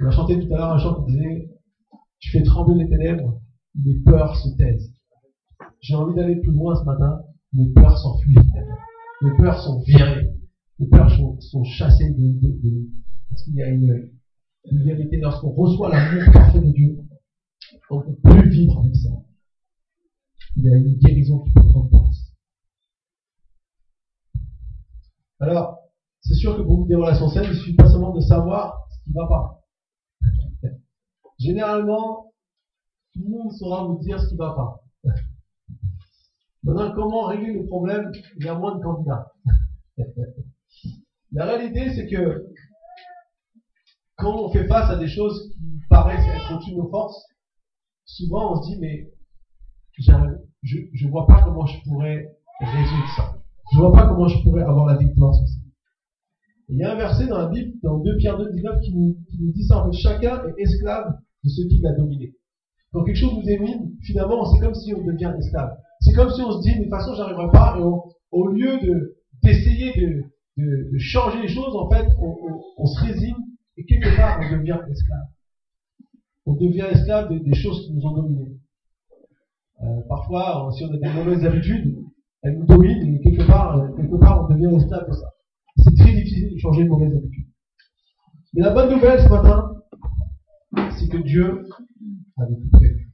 On 0.01 0.07
a 0.07 0.11
chanté 0.11 0.39
tout 0.39 0.55
à 0.55 0.59
l'heure 0.59 0.73
un 0.73 0.79
chant 0.79 1.05
qui 1.05 1.13
disait 1.13 1.51
Tu 2.21 2.31
fais 2.31 2.43
trembler 2.43 2.85
les 2.85 2.89
ténèbres, 2.89 3.41
les 3.85 3.99
peurs 4.01 4.37
se 4.37 4.57
taisent. 4.57 4.93
J'ai 5.81 5.95
envie 5.95 6.15
d'aller 6.15 6.37
plus 6.37 6.53
loin 6.53 6.77
ce 6.77 6.85
matin, 6.85 7.21
mes 7.53 7.69
peurs 7.73 7.99
s'enfuient. 7.99 8.37
Les 9.23 9.31
peurs 9.37 9.61
sont 9.61 9.81
virées. 9.81 10.31
Les 10.79 10.87
peurs 10.87 11.11
sont, 11.11 11.65
chassées 11.65 12.11
de, 12.11 12.39
de, 12.41 12.89
parce 13.29 13.43
qu'il 13.43 13.55
y 13.55 13.63
a 13.63 13.69
une, 13.69 14.11
une 14.71 14.85
vérité. 14.85 15.17
Lorsqu'on 15.17 15.51
reçoit 15.51 15.91
l'amour 15.91 16.33
parfait 16.33 16.61
de 16.61 16.71
Dieu, 16.71 16.99
on 17.91 17.99
ne 17.99 18.03
peut 18.03 18.17
plus 18.23 18.51
vivre 18.51 18.79
avec 18.79 18.95
ça. 18.95 19.11
Il 20.55 20.65
y 20.65 20.69
a 20.69 20.77
une 20.77 20.97
guérison 20.99 21.41
qui 21.41 21.53
peut 21.53 21.67
prendre 21.69 21.91
place. 21.91 22.28
Alors, 25.41 25.79
c'est 26.21 26.35
sûr 26.35 26.57
que 26.57 26.63
pour 26.63 26.87
des 26.87 26.95
relations 26.95 27.29
saines, 27.29 27.45
il 27.45 27.55
suffit 27.55 27.77
pas 27.77 27.89
seulement 27.89 28.13
de 28.13 28.21
savoir 28.21 28.87
ce 28.91 28.99
qui 29.05 29.11
ne 29.11 29.15
va 29.15 29.27
pas. 29.29 29.61
Généralement, 31.39 32.33
tout 33.15 33.23
le 33.23 33.31
monde 33.31 33.53
saura 33.53 33.87
vous 33.87 33.99
dire 34.01 34.19
ce 34.21 34.27
qui 34.27 34.35
ne 34.35 34.39
va 34.39 34.53
pas. 34.53 34.83
Maintenant, 36.65 36.93
comment 36.93 37.27
régler 37.27 37.53
le 37.53 37.65
problème 37.67 38.11
Il 38.37 38.45
y 38.45 38.49
a 38.49 38.55
moins 38.55 38.75
de 38.77 38.83
candidats. 38.83 39.27
La 41.33 41.45
réalité, 41.45 41.95
c'est 41.95 42.07
que 42.07 42.43
quand 44.17 44.35
on 44.35 44.51
fait 44.51 44.67
face 44.67 44.91
à 44.91 44.97
des 44.97 45.07
choses 45.07 45.49
qui 45.53 45.79
paraissent 45.89 46.27
être 46.27 46.53
au-dessus 46.53 46.73
de 46.73 46.77
nos 46.77 46.89
forces, 46.89 47.27
souvent 48.05 48.53
on 48.53 48.63
se 48.63 48.69
dit, 48.69 48.77
mais 48.77 49.07
je 49.99 51.05
ne 51.05 51.11
vois 51.11 51.27
pas 51.27 51.43
comment 51.43 51.67
je 51.67 51.77
pourrais 51.85 52.25
résoudre 52.61 53.09
ça. 53.15 53.38
Je 53.73 53.79
vois 53.79 53.93
pas 53.93 54.09
comment 54.09 54.29
je 54.29 54.43
pourrais 54.43 54.63
avoir 54.63 54.87
la 54.87 54.97
victoire 54.97 55.35
sur 55.35 55.47
ça. 55.47 55.59
il 56.69 56.79
y 56.79 56.83
a 56.83 56.93
un 56.93 56.97
verset 56.97 57.27
dans 57.27 57.39
la 57.39 57.49
Bible, 57.49 57.73
dans 57.83 57.99
2 57.99 58.17
Pierre 58.17 58.39
2, 58.39 58.53
19, 58.53 58.81
qui 58.81 58.95
nous, 58.95 59.17
qui 59.31 59.43
nous 59.43 59.53
dit 59.53 59.65
ça, 59.65 59.79
en 59.79 59.91
fait, 59.91 59.99
chacun 59.99 60.43
est 60.47 60.63
esclave 60.63 61.15
de 61.45 61.49
ce 61.49 61.63
qui 61.69 61.79
l'a 61.81 61.93
dominé. 61.93 62.35
Quand 62.93 63.05
quelque 63.05 63.17
chose 63.17 63.35
nous 63.35 63.45
domine, 63.45 63.93
finalement, 64.03 64.45
c'est 64.47 64.61
comme 64.61 64.75
si 64.75 64.95
on 64.95 65.05
devient 65.05 65.33
esclave. 65.39 65.77
C'est 66.01 66.13
comme 66.13 66.31
si 66.31 66.41
on 66.41 66.53
se 66.53 66.63
dit, 66.63 66.77
de 66.77 66.83
toute 66.85 66.91
façon, 66.91 67.15
j'arriverai 67.15 67.51
pas, 67.53 67.77
et 67.79 67.83
au 68.31 68.49
lieu 68.49 68.79
de, 68.81 69.17
d'essayer 69.43 69.93
de, 69.93 70.23
de, 70.57 70.91
de, 70.93 70.99
changer 70.99 71.43
les 71.43 71.49
choses, 71.49 71.75
en 71.77 71.91
fait, 71.91 72.07
on, 72.19 72.35
on, 72.79 72.87
se 72.87 73.05
résigne, 73.05 73.37
et 73.77 73.85
quelque 73.85 74.17
part, 74.17 74.39
on 74.41 74.57
devient 74.57 74.79
esclave. 74.91 75.27
On 76.47 76.55
devient 76.55 76.87
esclave 76.91 77.29
des, 77.29 77.55
choses 77.55 77.87
qui 77.87 77.93
nous 77.93 78.07
ont 78.07 78.15
dominés. 78.15 78.57
Euh, 79.83 80.01
parfois, 80.09 80.71
si 80.73 80.85
on 80.85 80.95
a 80.95 80.97
des 80.97 81.13
mauvaises 81.13 81.45
habitudes, 81.45 81.95
elles 82.43 82.59
nous 82.59 82.67
dominent, 82.67 83.15
et 83.15 83.21
quelque 83.21 83.47
part, 83.47 83.79
euh, 83.79 83.89
quelque 83.97 84.17
part, 84.17 84.45
on 84.45 84.55
devient 84.55 84.75
esclave 84.77 85.09
de 85.09 85.15
ça. 85.15 85.33
C'est 85.77 85.95
très 85.97 86.13
difficile 86.13 86.55
de 86.55 86.59
changer 86.59 86.83
une 86.83 86.89
mauvaise 86.89 87.15
habitude. 87.15 87.47
Mais 88.55 88.63
la 88.63 88.71
bonne 88.71 88.91
nouvelle 88.91 89.21
ce 89.21 89.29
matin, 89.29 89.75
c'est 90.99 91.09
que 91.09 91.19
Dieu 91.19 91.65
avait 92.37 92.55
tout 92.55 92.71
prévu. 92.73 93.13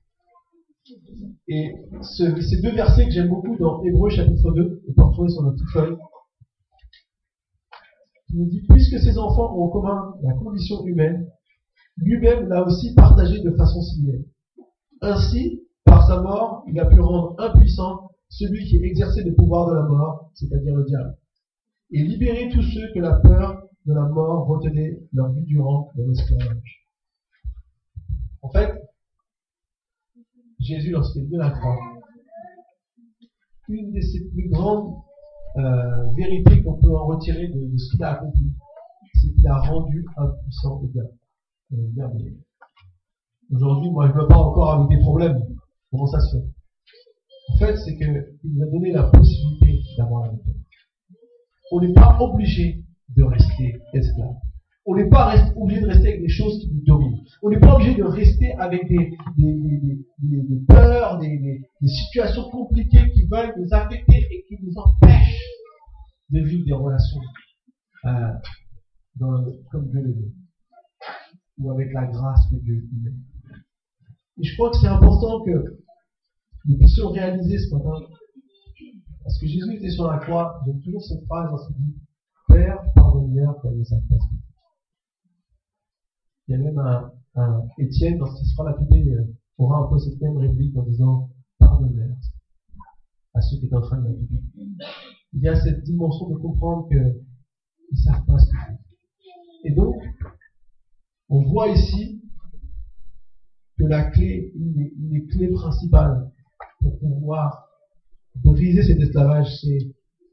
Et 1.49 1.75
ces 2.03 2.61
deux 2.63 2.73
versets 2.73 3.05
que 3.05 3.11
j'aime 3.11 3.29
beaucoup 3.29 3.57
dans 3.57 3.83
Hébreu 3.83 4.11
chapitre 4.11 4.53
2, 4.53 4.83
on 4.89 4.93
peut 4.93 5.03
retrouver 5.03 5.29
sur 5.31 5.43
notre 5.43 5.65
feuille, 5.73 5.97
qui 8.29 8.37
nous 8.37 8.47
dit, 8.47 8.63
puisque 8.69 8.99
ces 8.99 9.19
enfants 9.19 9.55
ont 9.57 9.65
en 9.65 9.69
commun 9.69 10.15
la 10.23 10.33
condition 10.35 10.85
humaine, 10.85 11.29
lui-même 11.99 12.49
l'a 12.49 12.65
aussi 12.65 12.95
partagé 12.95 13.41
de 13.41 13.51
façon 13.53 13.81
similaire. 13.83 14.25
Ainsi, 15.01 15.63
par 15.85 16.07
sa 16.07 16.21
mort, 16.23 16.65
il 16.67 16.79
a 16.81 16.87
pu 16.87 17.01
rendre 17.01 17.35
impuissant 17.39 18.11
celui 18.29 18.65
qui 18.65 18.77
exerçait 18.77 19.25
le 19.25 19.35
pouvoir 19.35 19.69
de 19.69 19.75
la 19.75 19.83
mort, 19.83 20.31
c'est-à-dire 20.35 20.75
le 20.75 20.85
diable, 20.85 21.17
et 21.91 22.03
libérer 22.03 22.49
tous 22.51 22.63
ceux 22.63 22.93
que 22.95 23.01
la 23.01 23.19
peur 23.21 23.63
de 23.87 23.93
la 23.93 24.09
mort 24.09 24.47
retenait 24.47 24.99
leur 25.13 25.33
vie 25.33 25.45
durant 25.45 25.93
dans 25.97 26.07
l'esclavage. 26.07 26.87
En 28.43 28.51
fait, 28.51 28.73
Jésus, 30.59 30.91
lorsqu'il 30.91 31.23
est 31.23 31.27
venu 31.27 31.41
à 31.41 31.49
la 31.49 31.51
croix, 31.51 31.79
une 33.69 33.93
de 33.93 34.01
ses 34.01 34.29
plus 34.29 34.49
grandes 34.51 34.95
euh, 35.57 36.11
vérités 36.17 36.63
qu'on 36.63 36.81
peut 36.81 36.95
en 36.95 37.07
retirer 37.07 37.49
de, 37.49 37.77
ce 37.77 37.93
qu'il 37.93 38.03
a 38.03 38.13
accompli, 38.13 38.53
c'est 39.15 39.33
qu'il 39.33 39.47
a 39.47 39.59
rendu 39.61 40.05
impuissant 40.17 40.83
le 40.83 40.89
diable. 41.93 42.19
Aujourd'hui, 43.53 43.91
moi, 43.91 44.09
je 44.09 44.15
ne 44.15 44.21
veux 44.21 44.29
pas 44.29 44.39
encore 44.39 44.73
avec 44.73 44.89
des 44.89 45.03
problèmes. 45.03 45.41
Comment 45.91 46.07
ça 46.07 46.21
se 46.21 46.37
fait? 46.37 46.54
En 47.55 47.57
fait, 47.57 47.77
c'est 47.77 47.97
qu'il 47.97 48.27
nous 48.43 48.63
a 48.65 48.67
donné 48.67 48.91
la 48.91 49.05
possibilité 49.05 49.81
d'avoir 49.97 50.23
la 50.27 50.33
victoire. 50.33 50.57
On 51.71 51.81
n'est 51.81 51.93
pas 51.93 52.19
obligé 52.21 52.83
de 53.17 53.23
rester 53.23 53.81
esclave. 53.93 54.35
On 54.87 54.97
n'est 54.97 55.09
pas 55.09 55.37
obligé 55.55 55.81
de 55.81 55.87
rester 55.87 56.09
avec 56.09 56.21
des 56.23 56.29
choses 56.29 56.59
qui 56.59 56.75
nous 56.75 56.83
dominent. 56.85 57.21
On 57.43 57.51
n'est 57.51 57.61
pas 57.61 57.77
obligé 57.77 57.95
de 57.95 58.03
rester 58.03 58.55
avec 58.55 58.89
des, 58.89 59.17
peurs, 60.67 61.19
des, 61.21 61.63
situations 61.87 62.51
compliquées 62.51 63.09
qui 63.15 63.23
veulent 63.31 63.55
nous 63.57 63.69
affecter 63.71 64.27
et 64.33 64.45
qui 64.49 64.59
nous 64.61 64.73
empêchent 64.77 65.41
de 66.31 66.41
vivre 66.41 66.65
des 66.67 66.73
relations 66.73 67.21
euh, 68.07 68.33
comme 69.71 69.91
Dieu 69.91 70.01
le 70.01 70.13
veut. 70.13 70.33
Ou 71.59 71.71
avec 71.71 71.93
la 71.93 72.07
grâce 72.07 72.51
que 72.51 72.57
Dieu 72.57 72.85
nous 72.93 73.03
met. 73.05 73.17
Et 74.41 74.45
je 74.45 74.55
crois 74.57 74.71
que 74.71 74.79
c'est 74.79 74.89
important 74.89 75.45
que 75.45 75.84
nous 76.67 76.77
puissions 76.79 77.11
réaliser 77.11 77.59
ce 77.59 77.75
matin. 77.75 77.93
Parce 79.23 79.39
que 79.39 79.47
Jésus 79.47 79.75
était 79.77 79.91
sur 79.91 80.11
la 80.11 80.19
croix, 80.19 80.61
j'aime 80.67 80.81
toujours 80.81 81.03
cette 81.03 81.25
phrase 81.25 81.51
lorsqu'il 81.51 81.77
dit 81.77 81.95
Père, 82.49 82.79
pardonne-leur 82.95 83.59
comme 83.61 83.79
ils 83.79 83.87
savent 83.87 84.01
pas 84.09 84.17
il 86.47 86.53
y 86.53 86.55
a 86.55 86.59
même 86.59 86.79
un, 86.79 87.11
Étienne, 87.79 88.19
lorsqu'il 88.19 88.47
sera 88.47 88.71
lapidé, 88.71 89.11
euh, 89.11 89.25
aura 89.59 89.79
un 89.79 89.89
peu 89.89 89.99
cette 89.99 90.21
même 90.21 90.37
réplique 90.37 90.77
en 90.77 90.83
disant 90.83 91.31
pardonne 91.59 92.17
à 93.35 93.41
ceux 93.41 93.59
qui 93.59 93.69
sont 93.69 93.77
en 93.77 93.81
train 93.81 93.99
de 93.99 94.09
lapider. 94.09 94.41
Il 95.33 95.41
y 95.41 95.49
a 95.49 95.57
cette 95.57 95.83
dimension 95.83 96.29
de 96.29 96.37
comprendre 96.37 96.87
qu'ils 96.89 96.99
ne 96.99 97.97
savent 97.97 98.25
pas 98.25 98.39
ce 98.39 98.47
font. 98.47 98.79
Et 99.65 99.73
donc, 99.73 99.97
on 101.29 101.43
voit 101.43 101.69
ici 101.69 102.23
que 103.77 103.85
la 103.85 104.11
clé, 104.11 104.53
une 104.55 104.75
des, 104.75 105.27
clés 105.27 105.49
principales 105.49 106.31
pour 106.85 106.99
pouvoir 107.01 107.67
briser 108.37 108.83
cet 108.83 109.01
esclavage, 109.01 109.49
c'est 109.61 109.79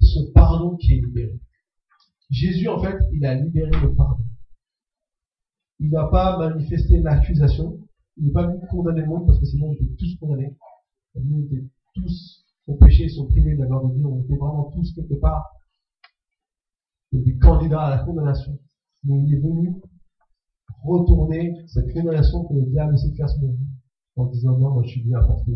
ce 0.02 0.32
pardon 0.34 0.76
qui 0.78 0.94
est 0.94 1.02
libéré. 1.02 1.40
Jésus, 2.30 2.68
en 2.68 2.80
fait, 2.80 2.98
il 3.14 3.26
a 3.26 3.34
libéré 3.34 3.72
le 3.82 3.96
pardon 3.96 4.26
il 5.82 5.90
n'a 5.90 6.06
pas 6.06 6.38
manifesté 6.38 7.00
l'accusation, 7.00 7.80
il 8.18 8.26
n'est 8.26 8.32
pas 8.32 8.46
venu 8.46 8.60
condamner 8.70 9.02
le 9.02 9.08
monde 9.08 9.26
parce 9.26 9.40
que 9.40 9.46
sinon 9.46 9.70
on 9.70 9.74
était 9.74 9.90
tous 9.98 10.16
condamnés. 10.20 10.56
On 11.16 11.40
était 11.42 11.66
tous 11.96 12.46
au 12.68 12.76
péché, 12.76 13.10
sont 13.10 13.26
privés 13.26 13.56
de 13.56 13.62
la 13.62 13.66
gloire 13.66 13.88
de 13.88 13.96
Dieu, 13.96 14.06
on 14.06 14.22
était 14.22 14.36
vraiment 14.36 14.72
tous 14.72 14.94
quelque 14.94 15.16
part 15.16 15.50
des 17.12 17.36
candidats 17.40 17.82
à 17.82 17.98
la 17.98 18.04
condamnation. 18.04 18.60
Mais 19.04 19.24
il 19.24 19.34
est 19.34 19.40
venu 19.40 19.82
retourner 20.84 21.56
cette 21.66 21.92
condamnation 21.92 22.46
que 22.46 22.54
le 22.54 22.62
diable 22.68 22.94
essaie 22.94 23.10
de 23.10 23.16
faire 23.16 23.30
sur 23.30 23.42
nous 23.42 23.58
en 24.18 24.26
disant 24.28 24.58
non, 24.60 24.74
moi 24.76 24.84
je 24.84 24.90
suis 24.90 25.02
venu 25.02 25.16
apporter 25.16 25.52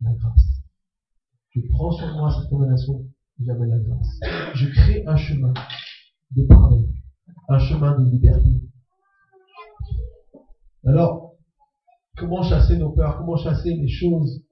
la 0.00 0.12
grâce. 0.12 0.62
Je 1.50 1.60
prends 1.70 1.92
sur 1.92 2.06
moi 2.14 2.30
cette 2.30 2.50
condamnation, 2.50 3.04
j'amène 3.40 3.70
la 3.70 3.78
grâce. 3.78 4.54
Je 4.54 4.68
crée 4.68 5.04
un 5.06 5.16
chemin 5.16 5.52
de 6.32 6.46
pardon, 6.46 6.86
un 7.48 7.58
chemin 7.58 7.98
de 7.98 8.10
liberté, 8.10 8.60
alors, 10.88 11.34
comment 12.16 12.42
chasser 12.42 12.78
nos 12.78 12.92
peurs? 12.92 13.18
Comment 13.18 13.36
chasser 13.36 13.74
les 13.74 13.88
choses 13.88 14.42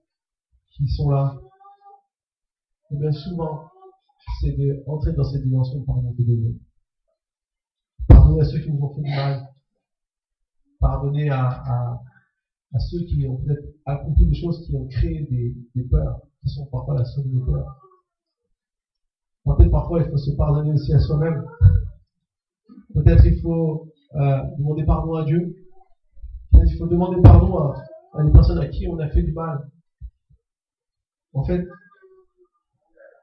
qui 0.72 0.86
sont 0.88 1.08
là? 1.08 1.34
Eh 2.90 2.96
bien, 2.96 3.10
souvent, 3.10 3.70
c'est 4.40 4.54
d'entrer 4.86 5.12
dans 5.14 5.24
cette 5.24 5.44
dimension 5.44 5.82
pardon 5.84 6.14
de. 6.18 6.58
Pardonner 8.08 8.40
à 8.40 8.44
ceux 8.44 8.60
qui 8.60 8.70
nous 8.70 8.84
ont 8.84 8.94
fait 8.94 9.02
du 9.02 9.10
mal. 9.10 9.48
Pardonner 10.78 11.30
à, 11.30 11.46
à, 11.46 12.00
à 12.76 12.78
ceux 12.78 13.00
qui 13.06 13.26
ont 13.26 13.36
peut-être 13.38 13.64
accompli 13.86 14.26
des 14.26 14.34
choses 14.34 14.66
qui 14.66 14.76
ont 14.76 14.86
créé 14.86 15.26
des, 15.30 15.54
des 15.74 15.88
peurs, 15.88 16.20
qui 16.42 16.50
sont 16.50 16.66
parfois 16.66 16.94
la 16.98 17.04
source 17.06 17.26
de 17.26 17.40
peurs. 17.40 17.80
Peut-être 19.46 19.70
parfois 19.70 20.02
il 20.02 20.10
faut 20.10 20.18
se 20.18 20.32
pardonner 20.32 20.72
aussi 20.72 20.92
à 20.92 20.98
soi-même. 20.98 21.42
Peut-être 22.94 23.24
il 23.24 23.40
faut 23.40 23.88
euh, 24.14 24.42
demander 24.58 24.84
pardon 24.84 25.14
à 25.14 25.24
Dieu. 25.24 25.56
Peut-être 26.52 26.70
il 26.70 26.76
faut 26.76 26.86
demander 26.86 27.22
pardon 27.22 27.56
à, 27.56 28.22
des 28.22 28.30
personnes 28.30 28.58
à 28.58 28.66
qui 28.66 28.86
on 28.88 28.98
a 28.98 29.08
fait 29.08 29.22
du 29.22 29.32
mal. 29.32 29.70
En 31.32 31.44
fait, 31.44 31.64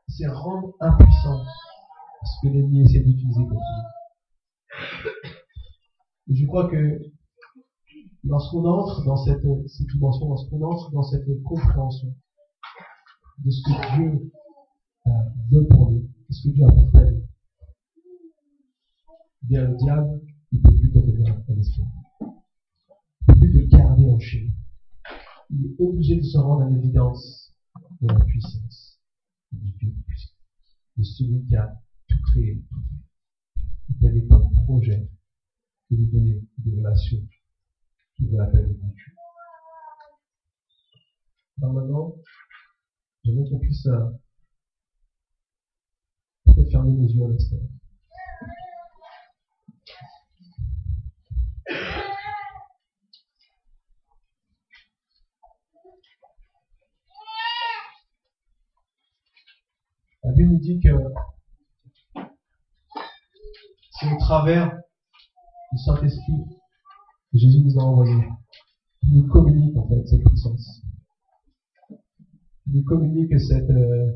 c'est 0.07 0.27
rendre 0.27 0.73
impuissant 0.79 1.43
ce 2.23 2.47
que 2.47 2.53
l'ennemi 2.53 2.81
essaie 2.81 3.01
d'utiliser 3.01 3.41
contre 3.41 3.61
nous. 6.27 6.35
Je 6.35 6.45
crois 6.47 6.69
que 6.69 6.99
lorsqu'on 8.23 8.65
entre 8.65 9.03
dans 9.03 9.17
cette, 9.17 9.45
cette 9.67 9.87
lorsqu'on 9.99 10.63
entre 10.63 10.91
dans 10.91 11.03
cette 11.03 11.43
compréhension 11.43 12.15
de 13.39 13.49
ce 13.49 13.61
que 13.63 13.95
Dieu 13.95 14.31
euh, 15.07 15.11
veut 15.51 15.67
pour 15.67 15.91
nous, 15.91 16.09
de 16.29 16.33
ce 16.33 16.47
que 16.47 16.53
Dieu 16.53 16.63
a 16.65 16.71
pour 16.71 16.89
nous, 16.93 17.23
bien 19.43 19.67
le 19.67 19.75
diable, 19.75 20.21
il 20.51 20.59
ne 20.59 20.69
peut 20.69 20.75
plus 20.75 20.91
donner 20.91 21.29
un 21.29 21.59
esprit. 21.59 21.83
Il 22.21 22.27
ne 23.27 23.33
peut 23.33 23.39
plus 23.39 23.69
te 23.69 23.75
garder 23.75 24.05
en 24.05 24.19
chaîne. 24.19 24.53
Il 25.49 25.65
est 25.65 25.81
obligé 25.81 26.15
de 26.15 26.23
se 26.23 26.37
rendre 26.37 26.63
à 26.63 26.69
l'évidence 26.69 27.53
de 28.01 28.07
la 28.07 28.23
puissance 28.25 28.99
du 29.51 29.71
Dieu 29.73 29.93
puissant, 30.05 30.33
de 30.97 31.03
celui 31.03 31.45
qui 31.45 31.55
a 31.55 31.73
tout 32.07 32.17
créé, 32.31 32.63
tout 32.69 32.79
fait, 32.79 33.63
et 33.89 33.99
qui 33.99 34.07
avait 34.07 34.25
comme 34.27 34.49
projet 34.65 35.09
de 35.91 35.97
nous 35.97 36.07
donner 36.07 36.41
des 36.59 36.77
relations 36.77 37.21
qui 38.15 38.27
vaut 38.27 38.37
la 38.37 38.47
peine 38.47 38.67
de 38.67 38.73
vécu. 38.73 39.15
Alors 41.61 41.73
maintenant, 41.73 42.15
j'aimerais 43.23 43.49
qu'on 43.49 43.59
puisse 43.59 43.85
euh, 43.87 44.09
peut-être 46.45 46.71
fermer 46.71 46.91
nos 46.91 47.07
yeux 47.07 47.23
à 47.23 47.27
l'instant. 47.29 47.57
La 60.23 60.31
Bible 60.31 60.51
nous 60.53 60.59
dit 60.59 60.79
que 60.81 60.89
c'est 63.99 64.13
au 64.13 64.17
travers 64.17 64.71
du 65.71 65.77
Saint-Esprit 65.77 66.62
Jésus 67.33 67.63
nous 67.63 67.79
a 67.79 67.83
envoyé. 67.83 68.15
Il 69.03 69.21
nous 69.21 69.27
communique 69.27 69.75
en 69.77 69.87
fait 69.87 70.05
cette 70.05 70.23
puissance. 70.23 70.81
Il 72.67 72.75
nous 72.75 72.83
communique 72.83 73.39
cette 73.39 73.69
euh, 73.69 74.13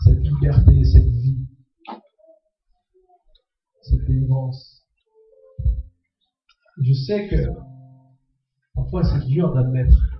cette 0.00 0.18
liberté, 0.18 0.84
cette 0.84 1.04
vie, 1.04 1.46
cette 3.82 4.04
délivrance. 4.06 4.84
Je 6.80 6.92
sais 6.92 7.28
que 7.28 7.48
parfois 8.74 9.02
c'est 9.02 9.26
dur 9.26 9.52
d'admettre 9.54 10.18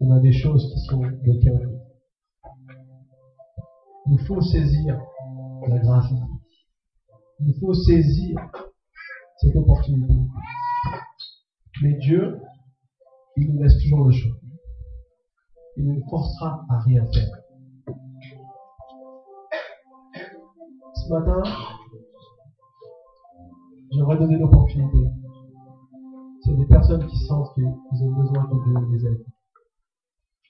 on 0.00 0.12
a 0.12 0.20
des 0.20 0.32
choses 0.32 0.72
qui 0.72 0.80
sont 0.86 0.98
bloquées. 0.98 1.50
Il 4.10 4.18
faut 4.26 4.40
saisir 4.40 4.98
la 5.66 5.78
grâce. 5.78 6.12
Il 7.40 7.54
faut 7.60 7.74
saisir 7.74 8.38
cette 9.38 9.56
opportunité. 9.56 10.14
Mais 11.82 11.94
Dieu, 11.98 12.40
il 13.36 13.52
nous 13.52 13.62
laisse 13.62 13.78
toujours 13.82 14.04
le 14.04 14.12
choix. 14.12 14.36
Il 15.76 15.86
ne 15.86 15.94
nous 15.94 16.08
forcera 16.08 16.64
à 16.68 16.78
rien 16.80 17.06
faire. 17.12 17.28
Ce 20.94 21.12
matin, 21.12 21.42
j'aimerais 23.92 24.18
donner 24.18 24.38
l'opportunité. 24.38 24.98
A 26.48 26.54
des 26.54 26.64
personnes 26.64 27.06
qui 27.06 27.18
sentent 27.26 27.54
qu'ils 27.54 27.66
ont 28.04 28.12
besoin 28.12 28.46
que 28.46 28.54
Dieu 28.64 28.96
les 28.96 29.06
aide 29.06 29.24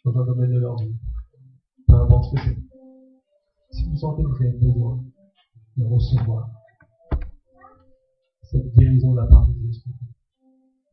dans 0.05 0.17
un 0.21 0.25
domaine 0.25 0.53
de 0.53 0.61
leur 0.61 0.77
vie. 0.77 0.95
Peu 1.89 1.95
importe 1.95 2.25
ce 2.27 2.31
que 2.37 2.41
c'est. 2.45 2.78
Si 3.79 3.89
vous 3.89 3.97
sentez 3.97 4.25
que 4.25 4.29
vous 4.29 4.43
avez 4.43 4.59
besoin 4.59 4.99
de 5.77 5.85
recevoir 5.85 6.51
cette 8.43 8.75
guérison 8.75 9.13
de 9.13 9.19
la 9.19 9.27
part 9.27 9.47
de 9.47 9.53
Dieu, 9.53 9.71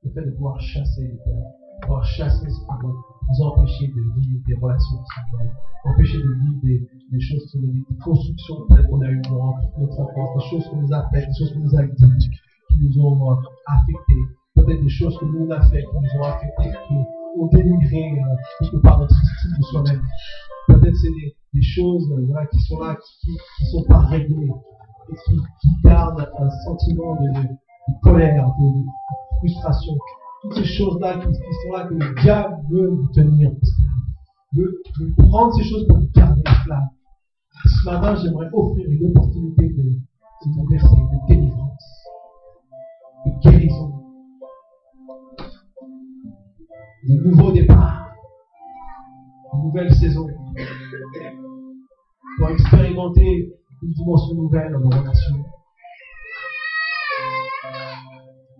le 0.04 0.12
fait 0.12 0.24
de 0.24 0.32
pouvoir 0.36 0.60
chasser 0.60 1.02
les 1.02 1.18
peurs, 1.18 1.52
pouvoir 1.82 2.06
chasser 2.06 2.48
ce 2.48 2.60
qui 2.60 2.66
vous 2.86 3.44
empêcher 3.44 3.88
de 3.88 4.20
vivre 4.20 4.44
des 4.46 4.54
relations 4.54 5.04
spirituelles, 5.04 5.56
empêcher 5.84 6.18
de 6.20 6.34
vivre 6.44 6.88
des, 7.12 7.20
choses 7.22 7.44
qui 7.46 7.58
sont 7.58 7.66
des 7.66 7.98
constructions 8.04 8.68
qu'on 8.68 9.02
a 9.02 9.10
eues 9.10 9.22
dans 9.24 9.56
notre 9.80 10.00
enfance, 10.02 10.44
des 10.44 10.50
choses 10.52 10.70
qu'on 10.70 10.82
nous 10.84 10.94
a 10.94 11.10
faites, 11.10 11.28
des 11.28 11.34
choses 11.40 11.54
qu'on 11.54 11.62
nous 11.62 11.76
a 11.76 11.88
dites, 11.88 12.30
qui 12.70 12.80
nous 12.82 13.00
ont 13.04 13.32
euh, 13.32 13.36
affectés, 13.66 14.22
peut-être 14.54 14.84
des 14.84 14.90
choses 14.90 15.18
que 15.18 15.26
nous 15.26 15.48
on 15.48 15.50
a 15.50 15.62
faites, 15.72 15.86
qui 15.90 15.96
nous 15.96 16.22
ont 16.22 16.24
affectés, 16.24 16.70
qui 16.88 16.94
ont 17.38 17.48
dénigré 17.48 18.12
euh, 18.12 18.36
quelque 18.60 18.78
part 18.78 19.00
notre 19.00 19.16
estime 19.16 19.58
de 19.58 19.64
soi-même. 19.64 20.02
Peut-être 20.68 20.96
c'est 20.96 21.10
des, 21.54 21.62
choses 21.62 22.12
euh, 22.12 22.26
voilà, 22.28 22.46
qui 22.48 22.60
sont 22.62 22.80
là, 22.80 22.98
qui 23.22 23.32
ne 23.32 23.68
sont 23.72 23.84
pas 23.88 24.00
réglées, 24.00 24.50
et 25.10 25.16
qui, 25.26 25.70
gardent 25.84 26.30
un 26.38 26.50
sentiment 26.66 27.16
de, 27.16 27.32
colère, 28.04 28.48
de, 28.60 29.38
frustration. 29.38 29.94
Toutes 30.42 30.56
ces 30.56 30.66
choses-là 30.66 31.18
qui, 31.18 31.28
qui, 31.28 31.54
sont 31.64 31.74
là 31.74 31.86
que 31.86 31.94
le 31.94 32.22
diable 32.22 32.56
veut 32.70 32.90
vous 32.90 33.08
tenir 33.14 33.52
veut, 34.56 34.82
veut 35.00 35.14
prendre 35.18 35.54
ces 35.56 35.64
choses 35.64 35.88
pour 35.88 36.00
vous 36.00 36.10
garder 36.16 36.42
flamme. 36.64 36.90
Ce 37.66 37.90
matin, 37.90 38.16
j'aimerais 38.16 38.50
offrir 38.54 38.90
une 38.90 39.08
opportunité 39.08 39.70
de, 39.70 39.84
de 39.84 40.52
de 40.52 41.28
délivrance, 41.28 41.84
de 43.26 43.32
guérison, 43.42 43.95
de 47.08 47.14
nouveau 47.24 47.52
départ, 47.52 48.16
une 49.54 49.64
nouvelle 49.66 49.94
saison, 49.94 50.28
pour 52.38 52.50
expérimenter 52.50 53.54
une 53.84 53.92
dimension 53.92 54.34
nouvelle 54.34 54.72
dans 54.72 54.80
nos 54.80 54.90
relations, 54.90 55.46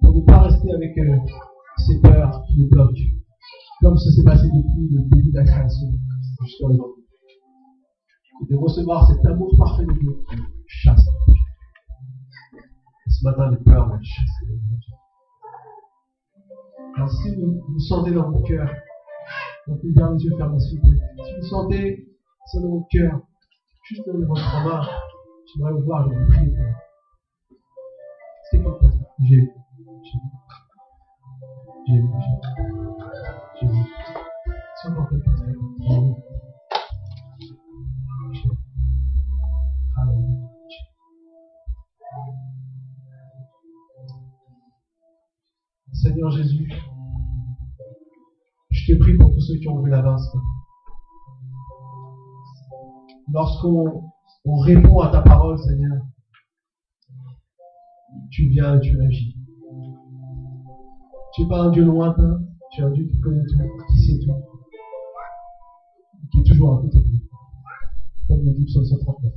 pour 0.02 0.14
ne 0.14 0.22
pas 0.26 0.44
rester 0.44 0.72
avec 0.74 0.96
euh, 0.98 1.18
ces 1.88 2.00
peurs 2.02 2.44
qui 2.48 2.60
nous 2.60 2.70
bloquent, 2.70 2.94
comme 3.82 3.98
ça 3.98 4.12
s'est 4.12 4.24
passé 4.24 4.46
depuis 4.46 4.90
le 4.92 5.02
début 5.10 5.32
de 5.32 5.38
la 5.38 5.44
création 5.44 5.88
jusqu'à 6.44 6.68
aujourd'hui. 6.68 7.04
Et 8.44 8.54
de 8.54 8.58
recevoir 8.58 9.08
cet 9.08 9.26
amour 9.26 9.56
parfait 9.58 9.86
de 9.86 9.94
Dieu 9.94 10.12
qui 10.30 10.38
chasse. 10.68 11.06
Et 12.54 13.10
ce 13.10 13.24
matin, 13.24 13.50
les 13.50 13.64
peurs 13.64 13.88
vont 13.88 13.98
chasser. 14.04 14.46
Alors 16.94 17.10
si 17.10 17.36
vous, 17.36 17.62
vous 17.68 17.80
sentez 17.80 18.12
dans 18.12 18.30
votre 18.30 18.48
cœur, 18.48 18.70
donc 19.68 19.80
vous 19.84 19.94
gardez 19.94 20.18
les 20.18 20.24
yeux 20.26 20.38
fermés 20.38 20.60
s'il 20.60 20.80
vous 20.80 20.90
plaît. 20.90 21.02
Si 21.26 21.36
vous 21.36 21.48
sentez 21.48 22.08
ça 22.46 22.60
dans 22.62 22.70
votre 22.70 22.88
cœur, 22.92 23.20
juste 23.84 24.06
levez 24.08 24.26
votre 24.26 24.64
main, 24.64 24.82
j'aimerais 25.48 25.74
vous 25.74 25.84
voir, 25.84 26.08
je 26.10 26.16
vous 26.16 26.26
vous. 26.26 26.56
C'est 28.52 28.58
quelqu'un 28.62 28.92
J'ai 29.20 29.36
vu. 29.38 29.52
J'ai 31.88 31.94
vu. 31.94 32.08
J'ai 32.58 32.72
vu. 32.74 32.85
Seigneur 46.02 46.30
Jésus, 46.30 46.70
je 48.70 48.94
te 48.94 49.00
prie 49.00 49.18
pour 49.18 49.32
tous 49.32 49.40
ceux 49.40 49.56
qui 49.56 49.68
ont 49.70 49.82
vu 49.82 49.90
la 49.90 50.02
main. 50.02 50.18
Lorsqu'on 53.32 54.04
on 54.44 54.58
répond 54.58 55.00
à 55.00 55.10
ta 55.10 55.22
parole, 55.22 55.58
Seigneur, 55.58 56.02
tu 58.30 58.50
viens 58.50 58.78
et 58.78 58.82
tu 58.82 59.02
agis. 59.02 59.38
Tu 61.34 61.42
n'es 61.42 61.48
pas 61.48 61.62
un 61.62 61.72
Dieu 61.72 61.86
lointain, 61.86 62.40
tu 62.72 62.82
es 62.82 62.84
un 62.84 62.92
Dieu 62.92 63.06
qui 63.06 63.20
connaît 63.22 63.46
tout, 63.48 63.58
qui 63.90 63.98
sait 63.98 64.20
tout, 64.20 64.34
qui 66.32 66.40
est 66.40 66.44
toujours 66.44 66.78
à 66.78 66.82
côté 66.82 67.00
de 67.00 67.06
nous. 67.06 67.20
Comme 68.28 68.46
le 68.46 68.54
dit 68.54 68.66
Psaume 68.66 68.86
139. 68.86 69.32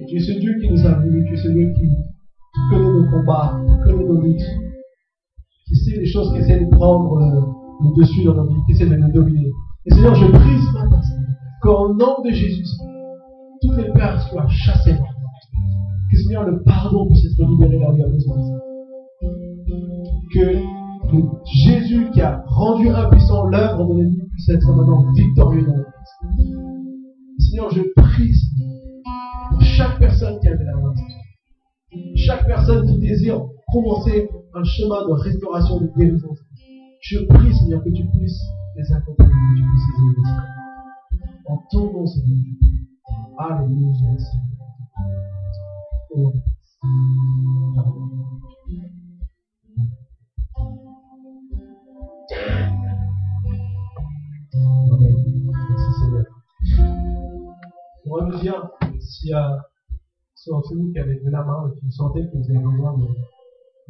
Et 0.00 0.06
tu 0.06 0.16
es 0.16 0.20
ce 0.20 0.38
Dieu 0.38 0.58
qui 0.60 0.70
nous 0.70 0.86
a 0.86 1.00
voulu, 1.00 1.24
tu 1.26 1.34
es 1.34 1.36
ce 1.38 1.48
Dieu 1.48 1.72
qui, 1.72 1.88
qui 1.88 2.60
connaît 2.70 2.92
nos 2.92 3.10
combats, 3.10 3.58
qui 3.66 3.90
connaît 3.90 4.04
nos 4.04 4.20
luttes, 4.20 4.67
les 5.96 6.06
choses 6.06 6.32
qui 6.32 6.38
essaient 6.38 6.64
de 6.64 6.70
prendre 6.70 7.18
euh, 7.18 7.40
le 7.82 8.00
dessus 8.00 8.24
dans 8.24 8.34
nos 8.34 8.44
vies, 8.44 8.60
qui 8.66 8.72
essaient 8.72 8.88
de 8.88 8.96
nous 8.96 9.12
dominer. 9.12 9.50
Et 9.86 9.94
Seigneur, 9.94 10.14
je 10.14 10.26
prie 10.26 10.58
ce 10.58 10.72
matin, 10.72 11.00
qu'au 11.62 11.94
nom 11.94 12.22
de 12.24 12.30
Jésus, 12.30 12.64
tous 13.62 13.72
les 13.72 13.90
pères 13.92 14.20
soient 14.28 14.48
chassés. 14.48 14.96
Que 16.10 16.16
Seigneur, 16.16 16.44
le 16.44 16.62
pardon 16.62 17.06
puisse 17.06 17.24
être 17.26 17.48
libéré 17.48 17.78
là 17.78 17.90
où 17.90 17.94
il 17.94 18.00
y 18.00 18.04
a 18.04 18.08
besoin. 18.08 18.36
Que 20.34 20.78
Jésus 21.64 22.10
qui 22.12 22.20
a 22.20 22.42
rendu 22.46 22.88
impuissant 22.88 23.46
l'œuvre 23.46 23.86
de 23.86 23.94
l'ennemi 23.94 24.22
puisse 24.32 24.48
être 24.50 24.74
maintenant 24.74 25.10
victorieux 25.12 25.62
dans 25.62 25.76
notre 25.76 25.90
vie. 26.36 26.54
Seigneur, 27.38 27.70
je 27.70 27.82
prie 27.96 28.34
pour 29.50 29.62
chaque 29.62 29.98
personne 29.98 30.38
qui 30.40 30.48
a 30.48 30.54
la 30.54 30.76
main. 30.76 30.92
Chaque 32.16 32.46
personne 32.46 32.86
qui 32.86 32.98
désire 32.98 33.40
commencer 33.72 34.28
un 34.58 34.64
chemin 34.64 35.06
de 35.06 35.12
restauration, 35.12 35.80
de 35.80 35.86
guérison. 35.96 36.34
Je 37.00 37.18
prie, 37.26 37.54
Seigneur, 37.54 37.82
que 37.84 37.90
tu 37.90 38.04
puisses 38.08 38.42
les 38.76 38.92
accompagner, 38.92 39.30
que 39.30 39.56
tu 39.56 39.62
puisses 39.62 39.86
les 39.94 40.08
aider. 40.10 40.26
En 41.46 41.58
ton 41.70 41.92
nom, 41.92 42.06
Seigneur. 42.06 42.44
Alléluia, 43.38 43.92
Seigneur. 43.94 44.18
Oh. 46.10 46.32
Merci 55.70 55.90
Seigneur. 56.00 56.26
On 58.06 58.16
va 58.16 58.26
nous 58.26 58.38
dire 58.40 58.70
s'il 58.98 59.30
y 59.30 59.32
a 59.34 59.56
ceux 60.34 60.50
d'entre 60.50 60.74
vous 60.74 60.90
qui 60.90 60.98
avaient 60.98 61.20
de 61.20 61.30
la 61.30 61.44
main 61.44 61.68
et 61.68 61.78
qui 61.78 61.92
sentaient 61.92 62.26
que 62.26 62.36
vous 62.36 62.50
avez 62.50 62.58
besoin 62.58 62.98
de, 62.98 63.06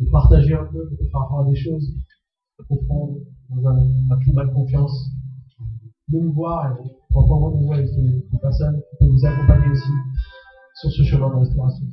partager 0.06 0.54
un 0.54 0.64
peu 0.64 0.88
par 1.12 1.22
rapport 1.22 1.40
à 1.40 1.50
des 1.50 1.56
choses 1.56 1.94
profondes 2.68 3.18
dans 3.50 3.68
un, 3.68 4.18
climat 4.20 4.44
de 4.44 4.52
confiance. 4.52 5.10
De 6.08 6.20
nous 6.20 6.32
voir 6.32 6.72
et 6.72 6.90
prendre 7.10 7.28
rendez-vous 7.28 7.72
avec 7.72 7.86
des, 7.86 8.38
personnes 8.40 8.80
qui 8.90 8.96
peuvent 8.98 9.10
vous 9.10 9.26
accompagner 9.26 9.70
aussi 9.70 9.90
sur 10.80 10.90
ce 10.90 11.02
chemin 11.02 11.28
de 11.28 11.40
restauration. 11.40 11.84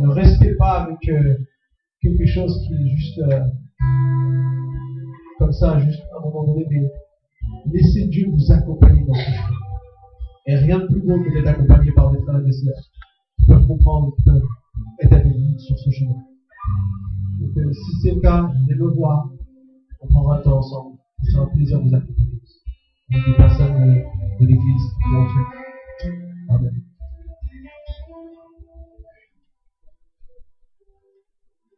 Ne 0.00 0.08
restez 0.08 0.54
pas 0.56 0.82
avec 0.82 1.08
euh, 1.08 1.36
quelque 2.02 2.26
chose 2.26 2.54
qui 2.66 2.74
est 2.74 2.96
juste 2.96 3.18
euh, 3.18 3.40
comme 5.38 5.52
ça, 5.52 5.78
juste 5.78 6.02
à 6.12 6.18
un 6.18 6.20
moment 6.20 6.44
donné, 6.44 6.66
mais 6.70 6.90
laissez 7.72 8.06
Dieu 8.08 8.26
vous 8.28 8.52
accompagner 8.52 9.04
dans 9.06 9.14
ce 9.14 9.30
chemin. 9.30 9.56
Et 10.48 10.56
rien 10.56 10.78
de 10.78 10.86
plus 10.86 11.00
beau 11.00 11.18
que 11.22 11.32
d'être 11.32 11.48
accompagné 11.48 11.92
par 11.92 12.10
des 12.10 12.20
frères 12.20 12.40
et 12.40 12.44
des 12.44 12.52
sœurs 12.52 12.82
qui 13.38 13.46
peuvent 13.46 13.66
comprendre, 13.66 14.14
qui 14.16 14.24
peuvent 14.24 14.42
être 15.02 15.12
avec 15.12 15.32
vous 15.32 15.58
sur 15.58 15.78
ce 15.78 15.90
chemin. 15.90 16.16
Si 17.56 18.00
c'est 18.02 18.14
le 18.14 18.20
cas, 18.20 18.42
venez 18.42 18.74
me 18.78 18.94
voir. 18.94 19.30
On 20.02 20.06
prendra 20.08 20.38
un 20.38 20.42
temps 20.42 20.58
ensemble. 20.58 20.98
Ce 21.24 21.32
sera 21.32 21.44
un 21.44 21.46
plaisir 21.46 21.78
de 21.78 21.88
vous 21.88 21.94
accompagner. 21.94 22.40
Avec 23.10 23.26
des 23.26 23.34
personnes 23.34 24.02
de, 24.40 24.46
l'église, 24.46 24.82
de 26.50 26.68